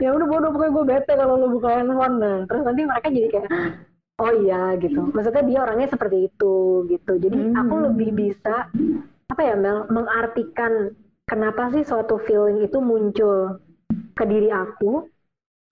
Ya 0.00 0.16
udah 0.16 0.26
bodoh 0.32 0.48
pokoknya 0.56 0.72
gue 0.72 0.84
bete 0.96 1.12
kalau 1.12 1.34
lu 1.36 1.46
buka 1.56 1.68
handphone. 1.76 2.16
Nah 2.20 2.36
terus 2.44 2.62
nanti 2.64 2.80
mereka 2.84 3.08
jadi 3.08 3.28
kayak 3.32 3.48
oh 4.20 4.32
iya 4.44 4.76
gitu. 4.76 5.00
Maksudnya 5.12 5.42
dia 5.48 5.58
orangnya 5.64 5.88
seperti 5.88 6.28
itu 6.28 6.56
gitu. 6.88 7.12
Jadi 7.16 7.36
Hmm. 7.48 7.56
aku 7.56 7.74
lebih 7.88 8.08
bisa 8.12 8.68
apa 9.30 9.40
ya 9.40 9.54
Mel 9.56 9.88
mengartikan 9.88 10.92
kenapa 11.24 11.72
sih 11.72 11.80
suatu 11.80 12.20
feeling 12.20 12.60
itu 12.60 12.76
muncul 12.82 13.56
ke 14.20 14.24
diri 14.28 14.52
aku 14.52 15.08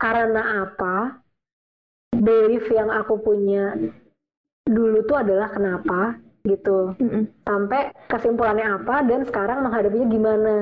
karena 0.00 0.64
apa 0.64 1.20
belief 2.16 2.64
yang 2.72 2.88
aku 2.88 3.20
punya 3.20 3.76
dulu 4.64 5.04
tuh 5.04 5.20
adalah 5.20 5.52
kenapa 5.52 6.16
gitu 6.48 6.96
Mm-mm. 6.96 7.28
sampai 7.44 7.92
kesimpulannya 8.08 8.80
apa 8.80 9.04
dan 9.04 9.28
sekarang 9.28 9.61
menghadapinya 9.68 10.08
gimana 10.08 10.54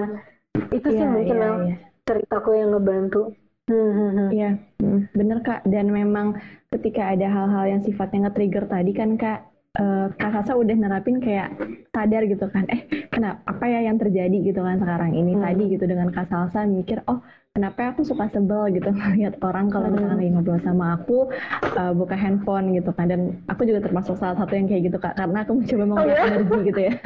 itu 0.75 0.89
sih 0.91 0.99
Iya, 0.99 1.15
mungkin 1.15 1.37
iya, 1.37 1.43
Mel, 1.47 1.55
iya. 1.63 1.77
ceritaku 2.03 2.51
yang 2.59 2.75
ngebantu 2.75 3.31
Hmm, 3.67 3.91
hmm, 3.91 4.11
hmm. 4.15 4.29
Iya, 4.31 4.51
mm, 4.79 5.01
bener 5.11 5.39
Kak. 5.43 5.67
Dan 5.67 5.91
memang 5.91 6.39
ketika 6.71 7.11
ada 7.11 7.27
hal-hal 7.27 7.65
yang 7.67 7.83
sifatnya 7.83 8.31
nge-trigger 8.31 8.71
tadi 8.71 8.95
kan 8.95 9.19
Kak, 9.19 9.43
eh, 9.77 10.07
Kak 10.15 10.31
Sasa 10.33 10.53
udah 10.55 10.75
nerapin 10.75 11.21
kayak 11.21 11.49
sadar 11.91 12.23
gitu 12.25 12.45
kan, 12.49 12.65
eh 12.69 12.81
kenapa 13.09 13.41
apa 13.47 13.65
ya 13.67 13.81
yang 13.89 13.97
terjadi 13.97 14.37
gitu 14.45 14.61
kan 14.61 14.77
sekarang 14.77 15.13
ini 15.13 15.33
Hmm. 15.33 15.45
tadi 15.45 15.65
gitu 15.71 15.85
dengan 15.85 16.09
Kak 16.11 16.29
Salsa 16.29 16.65
mikir, 16.65 17.01
oh 17.09 17.21
kenapa 17.53 17.93
aku 17.93 18.05
suka 18.05 18.29
sebel 18.29 18.69
gitu 18.71 18.89
melihat 18.97 19.37
orang 19.41 19.69
kalau 19.69 19.89
Hmm. 19.89 19.97
misalkan 19.97 20.19
lagi 20.21 20.31
ngobrol 20.33 20.61
sama 20.61 20.87
aku 20.97 21.29
eh, 21.77 21.93
buka 21.93 22.17
handphone 22.17 22.73
gitu 22.73 22.91
kan. 22.93 23.09
Dan 23.09 23.21
aku 23.47 23.65
juga 23.65 23.81
termasuk 23.81 24.17
salah 24.17 24.37
satu 24.37 24.53
yang 24.53 24.67
kayak 24.67 24.89
gitu 24.89 24.99
Kak, 24.99 25.17
karena 25.17 25.45
aku 25.45 25.53
mencoba 25.57 25.85
mengeluarkan 25.85 26.21
ya? 26.21 26.33
energi 26.37 26.59
gitu 26.69 26.81
ya. 26.83 26.93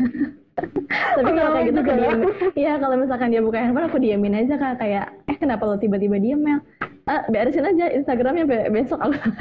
Tapi 0.91 1.29
Oh, 1.31 1.35
kalau 1.39 1.51
kayak 1.55 1.67
gitu 1.71 1.81
aku 1.81 1.91
ya? 1.91 1.99
diem, 2.03 2.19
Iya, 2.53 2.73
kalau 2.83 2.97
misalkan 2.99 3.29
dia 3.31 3.43
buka 3.43 3.59
handphone 3.63 3.87
aku 3.89 3.99
diamin 4.03 4.35
aja 4.37 4.55
kak 4.59 4.83
kayak 4.83 5.07
eh 5.31 5.37
kenapa 5.39 5.63
lo 5.65 5.79
tiba-tiba 5.79 6.19
diem 6.19 6.37
Mel? 6.37 6.61
Ah, 7.11 7.27
beresin 7.27 7.67
aja 7.67 7.91
Instagramnya 7.91 8.47
be- 8.47 8.71
besok 8.71 9.03
aku 9.03 9.19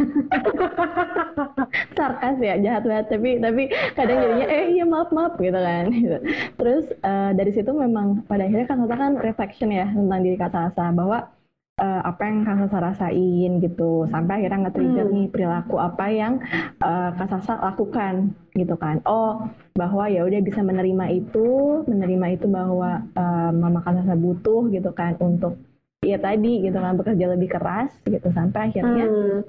sarkas 1.97 2.41
ya 2.41 2.57
jahat 2.57 2.81
banget 2.81 3.05
tapi 3.13 3.37
tapi 3.37 3.63
kadang 3.93 4.25
jadinya 4.25 4.47
eh 4.49 4.73
iya 4.73 4.85
maaf 4.89 5.13
maaf 5.13 5.37
gitu 5.37 5.53
kan 5.53 5.85
gitu. 5.93 6.17
terus 6.59 6.89
eh, 6.91 7.31
dari 7.37 7.51
situ 7.53 7.69
memang 7.69 8.25
pada 8.25 8.41
akhirnya 8.45 8.65
kan 8.65 8.81
Sasa 8.81 8.95
kan 8.97 9.13
reflection 9.21 9.69
ya 9.69 9.85
tentang 9.85 10.25
diri 10.25 10.33
Kak 10.33 10.49
Sasa 10.49 10.89
bahwa 10.89 11.29
eh, 11.77 12.01
apa 12.01 12.21
yang 12.25 12.41
Kak 12.41 12.57
Sasa 12.65 12.77
rasain 12.81 13.51
gitu 13.61 14.09
sampai 14.09 14.33
akhirnya 14.41 14.65
nge-trigger 14.65 15.05
Hmm. 15.05 15.15
nih 15.15 15.27
perilaku 15.29 15.75
apa 15.77 16.05
yang 16.09 16.41
eh, 16.81 17.09
Kak 17.13 17.29
Sasa 17.29 17.61
lakukan 17.61 18.33
gitu 18.57 18.73
kan 18.81 18.97
oh 19.05 19.45
bahwa 19.77 20.09
ya 20.09 20.25
udah 20.25 20.41
bisa 20.41 20.65
menerima 20.65 21.05
itu 21.13 21.85
menerima 21.85 22.25
itu 22.33 22.49
bahwa 22.49 23.05
eh, 23.13 23.51
Mama 23.53 23.85
Kak 23.85 24.01
Sasa 24.01 24.17
butuh 24.17 24.73
gitu 24.73 24.89
kan 24.91 25.13
untuk 25.21 25.53
ya 25.99 26.17
tadi 26.17 26.63
gitu 26.63 26.77
kan 26.79 26.95
bekerja 26.95 27.25
lebih 27.35 27.49
keras 27.51 27.91
gitu 28.07 28.27
sampai 28.31 28.71
akhirnya 28.71 29.05
Hmm. 29.09 29.41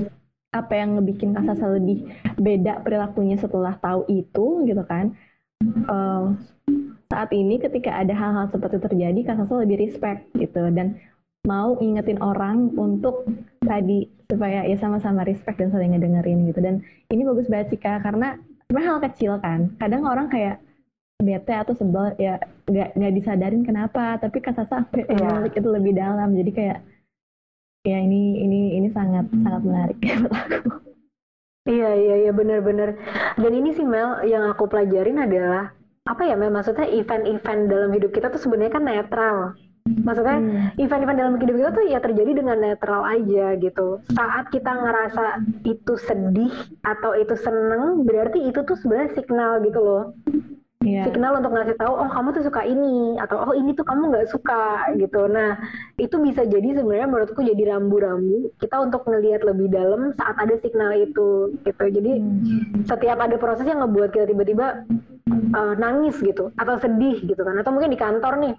apa 0.51 0.73
yang 0.75 0.99
ngebikin 0.99 1.31
Kak 1.31 1.47
Sasa 1.47 1.79
lebih 1.79 2.11
beda 2.35 2.83
perilakunya 2.83 3.39
setelah 3.39 3.79
tahu 3.79 4.03
itu 4.11 4.67
gitu 4.67 4.83
kan 4.83 5.15
Eh, 5.61 6.25
saat 7.13 7.31
ini 7.37 7.61
ketika 7.61 7.93
ada 7.93 8.17
hal-hal 8.17 8.49
seperti 8.49 8.81
itu 8.81 8.87
terjadi 8.89 9.21
Kak 9.29 9.37
Sasa 9.45 9.55
lebih 9.61 9.77
respect 9.77 10.25
gitu 10.33 10.73
dan 10.73 10.97
mau 11.45 11.77
ingetin 11.81 12.17
orang 12.25 12.73
untuk 12.81 13.29
tadi 13.61 14.09
supaya 14.33 14.65
ya 14.65 14.77
sama-sama 14.81 15.21
respect 15.29 15.61
dan 15.61 15.69
saling 15.69 15.93
ngedengerin 15.93 16.49
gitu 16.49 16.65
dan 16.65 16.81
ini 17.13 17.29
bagus 17.29 17.45
banget 17.53 17.77
sih 17.77 17.81
Kak 17.81 18.09
karena 18.09 18.41
sebenarnya 18.69 18.89
hal 18.89 18.99
kecil 19.05 19.33
kan 19.45 19.61
kadang 19.77 20.03
orang 20.09 20.33
kayak 20.33 20.65
bete 21.21 21.53
atau 21.53 21.77
sebel 21.77 22.17
ya 22.17 22.41
nggak 22.67 22.89
nggak 22.97 23.13
disadarin 23.15 23.63
kenapa 23.63 24.17
tapi 24.19 24.41
Sasa 24.41 24.65
sampai 24.67 25.05
Iya. 25.07 25.21
ngulik 25.21 25.55
itu 25.55 25.69
lebih 25.69 25.93
dalam 25.95 26.33
jadi 26.33 26.51
kayak 26.51 26.79
ya 27.85 27.97
ini 27.97 28.41
ini 28.41 28.61
ini 28.77 28.89
sangat 28.91 29.29
sangat 29.33 29.63
menarik 29.65 29.97
buat 30.27 30.51
aku 30.61 30.71
Iya 31.69 31.93
iya 31.93 32.15
iya 32.25 32.33
benar-benar. 32.33 32.97
Dan 33.37 33.53
ini 33.53 33.77
sih 33.77 33.85
Mel 33.85 34.25
yang 34.25 34.49
aku 34.49 34.65
pelajarin 34.65 35.21
adalah 35.21 35.77
apa 36.09 36.25
ya 36.25 36.33
Mel 36.35 36.49
maksudnya 36.49 36.89
event-event 36.89 37.69
dalam 37.69 37.93
hidup 37.93 38.17
kita 38.17 38.33
tuh 38.33 38.41
sebenarnya 38.41 38.81
kan 38.81 38.85
netral. 38.89 39.37
Maksudnya 39.85 40.41
Hmm. 40.41 40.73
event-event 40.81 41.19
dalam 41.21 41.35
hidup 41.37 41.57
kita 41.61 41.71
tuh 41.77 41.85
ya 41.85 41.99
terjadi 42.01 42.33
dengan 42.33 42.59
netral 42.65 43.05
aja 43.05 43.61
gitu. 43.61 44.01
Saat 44.17 44.49
kita 44.49 44.73
ngerasa 44.73 45.27
itu 45.69 45.95
sedih 46.01 46.55
atau 46.81 47.13
itu 47.13 47.37
seneng, 47.37 48.09
berarti 48.09 48.41
itu 48.41 48.65
tuh 48.65 48.77
sebenarnya 48.81 49.21
signal 49.21 49.61
gitu 49.61 49.81
loh. 49.85 50.05
Iya. 50.81 51.13
Signal 51.13 51.37
untuk 51.45 51.53
ngasih 51.53 51.77
tahu, 51.77 51.93
oh 51.93 52.09
kamu 52.09 52.29
tuh 52.41 52.45
suka 52.49 52.65
ini 52.65 53.21
atau 53.21 53.37
oh 53.37 53.53
ini 53.53 53.77
tuh 53.77 53.85
kamu 53.85 54.17
nggak 54.17 54.33
suka 54.33 54.89
gitu. 54.97 55.29
Nah 55.29 55.61
itu 56.01 56.17
bisa 56.25 56.49
jadi 56.49 56.73
sebenarnya 56.73 57.05
menurutku 57.05 57.45
jadi 57.45 57.77
rambu-rambu 57.77 58.49
kita 58.57 58.81
untuk 58.81 59.05
ngelihat 59.05 59.45
lebih 59.45 59.69
dalam 59.69 60.17
saat 60.17 60.41
ada 60.41 60.57
signal 60.65 60.97
itu 60.97 61.53
gitu. 61.69 61.85
Jadi 61.85 62.13
Hmm. 62.17 62.81
setiap 62.89 63.21
ada 63.21 63.37
proses 63.37 63.69
yang 63.69 63.85
ngebuat 63.85 64.09
kita 64.09 64.25
tiba-tiba 64.25 64.89
uh, 65.53 65.75
nangis 65.77 66.17
gitu 66.21 66.49
atau 66.57 66.75
sedih 66.81 67.23
gitu 67.29 67.43
kan 67.43 67.61
atau 67.61 67.71
mungkin 67.75 67.93
di 67.93 67.99
kantor 68.01 68.41
nih 68.41 68.55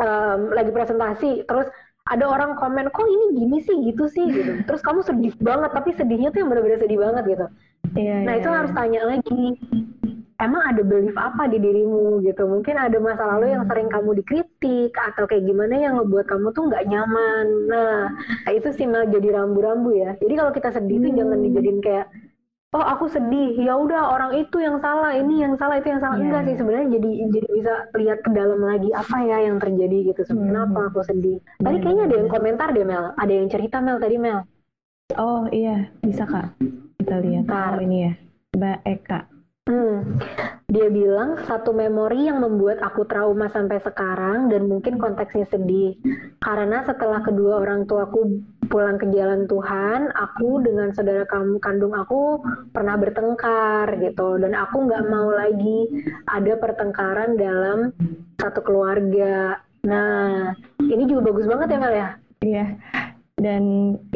um, 0.00 0.40
lagi 0.54 0.70
presentasi 0.72 1.44
terus 1.46 1.68
ada 2.08 2.24
orang 2.26 2.56
komen 2.58 2.88
kok 2.90 3.06
ini 3.06 3.26
gini 3.38 3.58
sih 3.62 3.76
gitu 3.86 4.08
sih 4.10 4.26
gitu 4.30 4.52
terus 4.66 4.82
kamu 4.82 5.04
sedih 5.04 5.34
banget 5.38 5.70
tapi 5.74 5.94
sedihnya 5.94 6.32
tuh 6.32 6.42
yang 6.42 6.50
benar-benar 6.50 6.80
sedih 6.80 7.00
banget 7.00 7.24
gitu 7.28 7.46
Iya, 7.90 8.22
nah 8.22 8.38
iya, 8.38 8.40
itu 8.44 8.46
iya. 8.46 8.56
harus 8.60 8.72
tanya 8.76 9.02
lagi 9.02 9.42
emang 10.40 10.62
ada 10.64 10.82
belief 10.82 11.14
apa 11.14 11.46
di 11.46 11.60
dirimu? 11.60 12.24
Gitu. 12.24 12.42
Mungkin 12.42 12.74
ada 12.80 12.96
masa 12.98 13.22
lalu 13.36 13.52
yang 13.52 13.68
sering 13.68 13.92
kamu 13.92 14.24
dikritik 14.24 14.92
atau 14.96 15.28
kayak 15.28 15.44
gimana 15.44 15.74
yang 15.76 16.00
ngebuat 16.00 16.26
kamu 16.26 16.50
tuh 16.56 16.64
nggak 16.72 16.88
nyaman. 16.88 17.46
Nah 17.68 17.98
itu 18.48 18.72
sih 18.74 18.88
Mel 18.88 19.06
jadi 19.12 19.36
rambu-rambu 19.36 19.92
ya. 19.94 20.16
Jadi 20.16 20.34
kalau 20.34 20.52
kita 20.52 20.72
sedih 20.72 20.98
tuh 21.04 21.10
Hmm. 21.12 21.18
jangan 21.20 21.38
dijadiin 21.44 21.80
kayak 21.84 22.06
oh 22.72 22.84
aku 22.84 23.06
sedih. 23.12 23.54
Ya 23.60 23.76
udah 23.76 24.02
orang 24.10 24.32
itu 24.40 24.56
yang 24.58 24.80
salah 24.80 25.12
ini 25.12 25.44
yang 25.44 25.54
salah 25.60 25.76
itu 25.78 25.92
yang 25.92 26.00
salah. 26.00 26.16
Iya, 26.16 26.24
enggak 26.26 26.42
sih 26.48 26.56
sebenarnya 26.56 26.88
jadi 26.96 27.10
jadi 27.30 27.48
bisa 27.52 27.74
lihat 28.00 28.18
ke 28.24 28.30
dalam 28.32 28.60
lagi 28.64 28.90
apa 28.96 29.16
ya 29.22 29.36
yang 29.44 29.56
terjadi 29.60 29.98
gitu. 30.10 30.20
Hmm. 30.32 30.48
kenapa 30.48 30.80
aku 30.88 31.04
sedih? 31.04 31.38
Tadi 31.60 31.76
kayaknya 31.84 32.04
ada 32.08 32.16
yang 32.16 32.28
komentar 32.32 32.68
deh 32.72 32.86
Mel. 32.88 33.12
Ada 33.20 33.32
yang 33.32 33.46
cerita 33.52 33.76
Mel 33.84 34.00
tadi 34.00 34.16
Mel. 34.16 34.42
Oh 35.18 35.50
iya, 35.50 35.90
bisa 36.06 36.22
kak. 36.22 36.54
Kita 37.02 37.18
lihat. 37.18 37.50
Bentar. 37.50 37.74
Oh 37.74 37.82
ini 37.82 38.06
ya, 38.06 38.12
Mbak 38.54 38.78
Eka. 38.86 39.20
Hmm. 39.70 40.18
Dia 40.66 40.90
bilang 40.90 41.38
satu 41.46 41.70
memori 41.70 42.26
yang 42.26 42.42
membuat 42.42 42.82
aku 42.82 43.06
trauma 43.06 43.46
sampai 43.54 43.78
sekarang 43.78 44.50
dan 44.50 44.66
mungkin 44.66 44.98
konteksnya 44.98 45.46
sedih. 45.46 45.94
Karena 46.42 46.82
setelah 46.82 47.22
kedua 47.22 47.62
orang 47.62 47.86
tuaku 47.86 48.42
pulang 48.66 48.98
ke 48.98 49.06
jalan 49.14 49.46
Tuhan, 49.46 50.10
aku 50.10 50.58
dengan 50.66 50.90
saudara 50.90 51.22
kamu 51.22 51.62
kandung 51.62 51.94
aku 51.94 52.42
pernah 52.74 52.98
bertengkar 52.98 53.94
gitu 54.02 54.42
dan 54.42 54.58
aku 54.58 54.90
nggak 54.90 55.06
mau 55.06 55.30
lagi 55.30 55.86
ada 56.26 56.58
pertengkaran 56.58 57.38
dalam 57.38 57.94
satu 58.42 58.66
keluarga. 58.66 59.54
Nah, 59.86 60.50
ini 60.82 61.06
juga 61.06 61.30
bagus 61.30 61.46
banget 61.46 61.68
ya 61.70 61.78
Mel 61.78 61.94
ya. 61.94 62.08
Iya. 62.42 62.66
Dan 63.38 63.62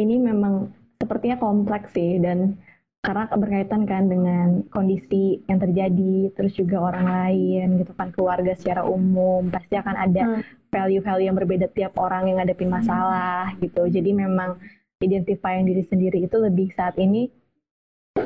ini 0.02 0.18
memang 0.18 0.74
sepertinya 0.98 1.38
kompleks 1.38 1.94
sih 1.94 2.18
dan 2.18 2.58
karena 3.04 3.28
berkaitan 3.28 3.82
kan 3.84 4.08
dengan 4.08 4.64
kondisi 4.72 5.44
yang 5.44 5.60
terjadi, 5.60 6.32
terus 6.32 6.56
juga 6.56 6.80
orang 6.80 7.06
lain 7.06 7.66
gitu 7.84 7.92
kan, 7.92 8.08
keluarga 8.16 8.56
secara 8.56 8.82
umum 8.88 9.52
pasti 9.52 9.76
akan 9.76 9.96
ada 9.96 10.22
Hmm. 10.24 10.42
value-value 10.72 11.28
yang 11.28 11.36
berbeda 11.36 11.66
tiap 11.76 11.94
orang 12.00 12.26
yang 12.32 12.40
ngadepin 12.40 12.72
masalah 12.72 13.52
gitu. 13.60 13.84
Jadi 13.86 14.10
memang 14.10 14.56
identifying 15.04 15.68
diri 15.68 15.84
sendiri 15.86 16.24
itu 16.24 16.36
lebih 16.40 16.72
saat 16.74 16.96
ini 16.96 17.28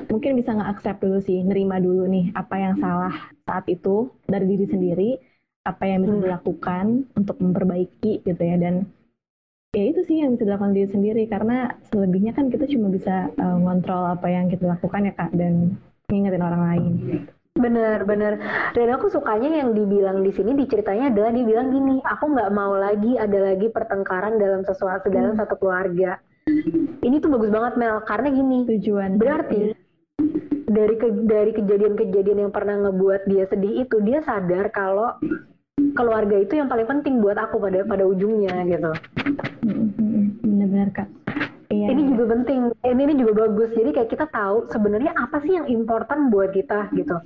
mungkin 0.09 0.38
bisa 0.41 0.57
nge-accept 0.57 1.05
dulu 1.05 1.19
sih, 1.21 1.43
nerima 1.45 1.77
dulu 1.83 2.09
nih 2.09 2.33
apa 2.33 2.57
yang 2.57 2.75
salah 2.81 3.12
saat 3.45 3.67
itu 3.69 4.09
dari 4.25 4.47
diri 4.49 4.67
sendiri, 4.69 5.11
apa 5.67 5.85
yang 5.85 6.07
bisa 6.07 6.17
Hmm. 6.17 6.25
dilakukan 6.25 6.87
untuk 7.19 7.37
memperbaiki 7.43 8.25
gitu 8.25 8.43
ya 8.43 8.57
dan 8.57 8.88
ya 9.77 9.85
itu 9.93 10.01
sih 10.09 10.25
yang 10.25 10.33
bisa 10.33 10.49
dilakukan 10.49 10.73
diri 10.73 10.89
sendiri 10.89 11.23
karena 11.29 11.77
selebihnya 11.93 12.33
kan 12.33 12.49
kita 12.49 12.65
cuma 12.73 12.89
bisa 12.89 13.29
uh, 13.37 13.57
ngontrol 13.61 14.17
apa 14.17 14.25
yang 14.33 14.49
kita 14.49 14.65
lakukan 14.65 15.05
ya 15.05 15.13
kak 15.13 15.29
dan 15.37 15.77
ngingetin 16.09 16.41
orang 16.41 16.63
lain. 16.73 16.93
Bener, 17.59 18.07
bener. 18.07 18.39
Dan 18.73 18.89
aku 18.95 19.11
sukanya 19.13 19.51
yang 19.61 19.75
dibilang 19.75 20.25
di 20.25 20.31
sini 20.33 20.57
diceritanya 20.57 21.11
adalah 21.11 21.35
dia 21.35 21.45
bilang 21.45 21.69
gini, 21.75 21.99
aku 22.07 22.31
nggak 22.31 22.55
mau 22.55 22.79
lagi 22.79 23.19
ada 23.19 23.35
lagi 23.35 23.67
pertengkaran 23.69 24.39
dalam 24.39 24.63
sesuatu 24.65 25.11
dalam 25.11 25.35
Hmm. 25.37 25.43
satu 25.43 25.59
keluarga. 25.59 26.23
Ini 27.03 27.19
tuh 27.21 27.29
bagus 27.29 27.51
banget 27.53 27.75
Mel, 27.77 28.01
karena 28.09 28.29
gini, 28.33 28.65
Tujuan 28.73 29.21
berarti 29.21 29.75
dari 30.65 30.95
ke- 30.97 31.27
dari 31.29 31.51
kejadian-kejadian 31.53 32.49
yang 32.49 32.53
pernah 32.55 32.89
ngebuat 32.89 33.27
dia 33.29 33.45
sedih 33.51 33.85
itu 33.85 34.01
dia 34.07 34.25
sadar 34.25 34.71
kalau 34.73 35.19
keluarga 35.99 36.39
itu 36.39 36.57
yang 36.57 36.71
paling 36.71 36.87
penting 36.87 37.21
buat 37.21 37.37
aku 37.37 37.59
pada 37.59 37.85
pada 37.85 38.07
ujungnya 38.07 38.55
gitu. 38.71 38.93
Mm, 39.69 39.89
mm. 40.01 40.27
Yeah. 41.69 41.93
Ini 41.93 42.03
juga 42.17 42.25
penting. 42.33 42.73
Ini 42.81 43.01
ini 43.05 43.15
juga 43.21 43.45
bagus. 43.45 43.77
Jadi 43.77 43.91
kayak 43.93 44.09
kita 44.09 44.27
tahu 44.33 44.73
sebenarnya 44.73 45.13
apa 45.13 45.37
sih 45.45 45.53
yang 45.53 45.69
important 45.69 46.33
buat 46.33 46.57
kita 46.57 46.89
gitu. 46.97 47.21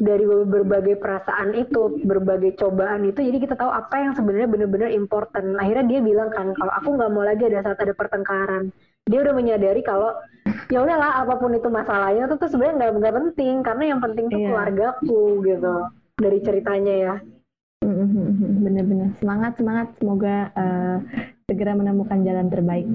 Dari 0.00 0.24
berbagai 0.24 0.96
perasaan 0.96 1.52
itu, 1.52 2.00
berbagai 2.08 2.56
cobaan 2.56 3.04
itu, 3.04 3.20
jadi 3.20 3.36
kita 3.36 3.52
tahu 3.52 3.68
apa 3.68 4.00
yang 4.00 4.16
sebenarnya 4.16 4.48
benar-benar 4.48 4.88
important. 4.96 5.60
Akhirnya 5.60 5.84
dia 5.84 6.00
bilang 6.00 6.32
kan, 6.32 6.56
kalau 6.56 6.72
aku 6.72 6.96
nggak 6.96 7.12
mau 7.12 7.20
lagi 7.20 7.44
ada 7.44 7.60
saat 7.60 7.84
ada 7.84 7.92
pertengkaran. 7.92 8.72
Dia 9.04 9.20
udah 9.28 9.36
menyadari 9.36 9.84
kalau 9.84 10.16
ya 10.72 10.80
udahlah 10.80 11.20
apa 11.20 11.36
pun 11.36 11.52
itu 11.52 11.68
masalahnya 11.68 12.32
itu 12.32 12.36
tuh 12.40 12.48
sebenarnya 12.48 12.74
nggak 12.80 12.90
nggak 12.96 13.16
penting 13.20 13.54
karena 13.60 13.84
yang 13.92 14.00
penting 14.00 14.24
tuh 14.32 14.40
Iya. 14.40 14.48
keluargaku 14.48 15.20
gitu 15.44 15.74
dari 16.16 16.38
ceritanya 16.40 16.94
ya. 16.96 17.14
Bener-bener 18.64 19.08
semangat 19.20 19.52
semangat 19.60 19.88
semoga 20.00 20.36
eh, 20.56 20.96
segera 21.50 21.74
menemukan 21.74 22.22
jalan 22.22 22.46
terbaik. 22.46 22.86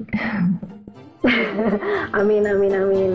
Amin 2.16 2.48
amin 2.48 2.72
amin. 2.72 3.12